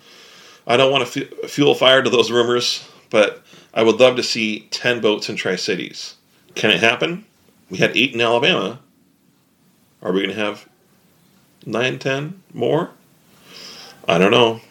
I 0.67 0.77
don't 0.77 0.91
want 0.91 1.07
to 1.11 1.25
fuel 1.47 1.73
fire 1.73 2.03
to 2.03 2.11
those 2.11 2.29
rumors, 2.29 2.87
but 3.09 3.41
I 3.73 3.81
would 3.81 3.99
love 3.99 4.17
to 4.17 4.23
see 4.23 4.67
ten 4.69 5.01
boats 5.01 5.29
in 5.29 5.35
Tri 5.35 5.55
Cities. 5.55 6.13
Can 6.53 6.69
it 6.69 6.79
happen? 6.79 7.25
We 7.71 7.79
had 7.79 7.97
eight 7.97 8.13
in 8.13 8.21
Alabama. 8.21 8.81
Are 10.03 10.11
we 10.11 10.21
going 10.21 10.35
to 10.35 10.39
have 10.39 10.69
nine, 11.65 11.97
ten 11.97 12.43
more? 12.53 12.91
I 14.07 14.17
don't 14.17 14.31
know. 14.31 14.61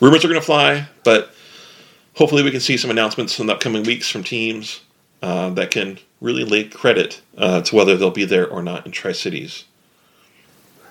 Rumors 0.00 0.24
are 0.24 0.28
going 0.28 0.40
to 0.40 0.46
fly, 0.46 0.88
but 1.04 1.34
hopefully 2.14 2.42
we 2.42 2.50
can 2.50 2.60
see 2.60 2.76
some 2.76 2.90
announcements 2.90 3.38
in 3.38 3.46
the 3.46 3.54
upcoming 3.54 3.84
weeks 3.84 4.08
from 4.08 4.24
teams 4.24 4.80
uh, 5.22 5.50
that 5.50 5.70
can 5.70 5.98
really 6.20 6.44
lay 6.44 6.64
credit 6.64 7.20
uh, 7.36 7.60
to 7.62 7.76
whether 7.76 7.96
they'll 7.96 8.10
be 8.10 8.24
there 8.24 8.48
or 8.48 8.62
not 8.62 8.86
in 8.86 8.92
Tri 8.92 9.12
Cities. 9.12 9.64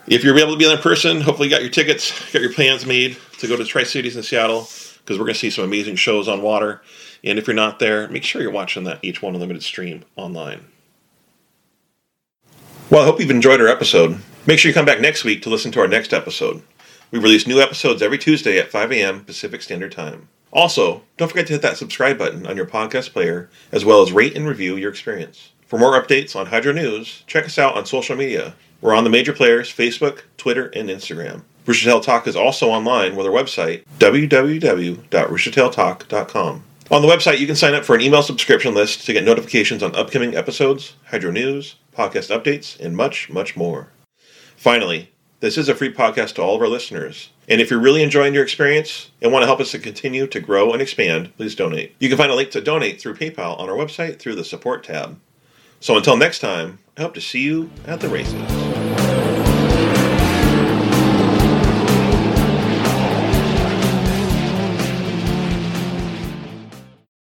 If 0.08 0.24
you're 0.24 0.38
able 0.38 0.54
to 0.54 0.58
be 0.58 0.66
there 0.66 0.76
in 0.76 0.82
person, 0.82 1.22
hopefully 1.22 1.48
you 1.48 1.54
got 1.54 1.62
your 1.62 1.72
tickets, 1.72 2.12
got 2.32 2.42
your 2.42 2.52
plans 2.52 2.86
made 2.86 3.18
to 3.40 3.48
go 3.48 3.56
to 3.56 3.64
Tri 3.64 3.84
Cities 3.84 4.16
in 4.16 4.24
Seattle 4.24 4.68
because 5.00 5.18
we're 5.18 5.26
going 5.26 5.34
to 5.34 5.40
see 5.40 5.50
some 5.50 5.64
amazing 5.64 5.96
shows 5.96 6.28
on 6.28 6.42
water. 6.42 6.82
And 7.24 7.40
if 7.40 7.48
you're 7.48 7.56
not 7.56 7.80
there, 7.80 8.08
make 8.10 8.24
sure 8.24 8.42
you're 8.42 8.52
watching 8.52 8.84
that 8.84 9.02
H1 9.02 9.30
Unlimited 9.34 9.64
stream 9.64 10.04
online. 10.16 10.66
Well, 12.90 13.02
I 13.02 13.06
hope 13.06 13.20
you've 13.20 13.32
enjoyed 13.32 13.62
our 13.62 13.68
episode. 13.68 14.20
Make 14.46 14.60
sure 14.60 14.70
you 14.70 14.74
come 14.74 14.86
back 14.86 15.00
next 15.00 15.24
week 15.24 15.42
to 15.44 15.50
listen 15.50 15.72
to 15.72 15.80
our 15.80 15.88
next 15.88 16.14
episode. 16.14 16.62
We 17.14 17.20
release 17.20 17.46
new 17.46 17.62
episodes 17.62 18.02
every 18.02 18.18
Tuesday 18.18 18.58
at 18.58 18.72
5 18.72 18.92
a.m. 18.92 19.24
Pacific 19.24 19.62
Standard 19.62 19.92
Time. 19.92 20.30
Also, 20.52 21.04
don't 21.16 21.28
forget 21.28 21.46
to 21.46 21.54
hit 21.54 21.62
that 21.62 21.78
subscribe 21.78 22.18
button 22.18 22.48
on 22.48 22.58
your 22.58 22.66
podcast 22.66 23.14
player, 23.14 23.52
as 23.72 23.86
well 23.86 24.02
as 24.02 24.12
rate 24.12 24.36
and 24.36 24.48
review 24.48 24.78
your 24.78 24.90
experience. 24.90 25.52
For 25.68 25.78
more 25.78 25.92
updates 25.92 26.36
on 26.36 26.48
Hydro 26.48 26.74
News, 26.74 27.24
check 27.28 27.46
us 27.46 27.60
out 27.60 27.76
on 27.76 27.86
social 27.86 28.16
media. 28.16 28.56
We're 28.82 28.96
on 28.96 29.04
the 29.04 29.12
major 29.12 29.32
players 29.32 29.72
Facebook, 29.72 30.22
Twitter, 30.38 30.70
and 30.70 30.90
Instagram. 30.90 31.44
Roostertail 31.68 32.02
Talk 32.02 32.26
is 32.26 32.36
also 32.36 32.72
online 32.72 33.16
with 33.16 33.28
our 33.28 33.32
website, 33.32 33.84
www.roostertailtalk.com. 34.00 36.64
On 36.90 37.02
the 37.04 37.08
website, 37.08 37.38
you 37.38 37.46
can 37.46 37.56
sign 37.56 37.76
up 37.76 37.86
for 37.86 37.94
an 37.94 38.02
email 38.02 38.24
subscription 38.24 38.74
list 38.74 39.06
to 39.06 39.14
get 39.14 39.24
notifications 39.24 39.84
on 39.84 39.96
upcoming 39.96 40.36
episodes, 40.36 40.96
Hydro 41.12 41.30
News, 41.30 41.76
podcast 41.96 42.36
updates, 42.36 42.80
and 42.80 42.98
much, 42.98 43.30
much 43.30 43.56
more. 43.56 43.90
Finally, 44.58 45.13
this 45.44 45.58
is 45.58 45.68
a 45.68 45.76
free 45.76 45.92
podcast 45.92 46.36
to 46.36 46.42
all 46.42 46.56
of 46.56 46.62
our 46.62 46.70
listeners. 46.70 47.30
And 47.50 47.60
if 47.60 47.70
you're 47.70 47.82
really 47.82 48.02
enjoying 48.02 48.34
your 48.34 48.44
experience 48.44 49.12
and 49.22 49.30
want 49.30 49.44
to 49.44 49.46
help 49.46 49.60
us 49.60 49.72
to 49.72 49.78
continue 49.80 50.26
to 50.26 50.40
grow 50.40 50.72
and 50.72 50.82
expand, 50.82 51.36
please 51.36 51.54
donate. 51.54 51.94
You 52.00 52.08
can 52.08 52.18
find 52.18 52.32
a 52.32 52.36
link 52.36 52.52
to 52.52 52.62
donate 52.62 53.02
through 53.02 53.16
PayPal 53.16 53.60
on 53.60 53.70
our 53.70 53.76
website 53.76 54.20
through 54.20 54.36
the 54.36 54.46
support 54.46 54.86
tab. 54.86 55.20
So 55.82 55.98
until 55.98 56.16
next 56.16 56.40
time, 56.40 56.80
I 56.96 57.02
hope 57.02 57.14
to 57.16 57.22
see 57.22 57.42
you 57.42 57.70
at 57.86 58.00
the 58.00 58.08
races. 58.08 58.63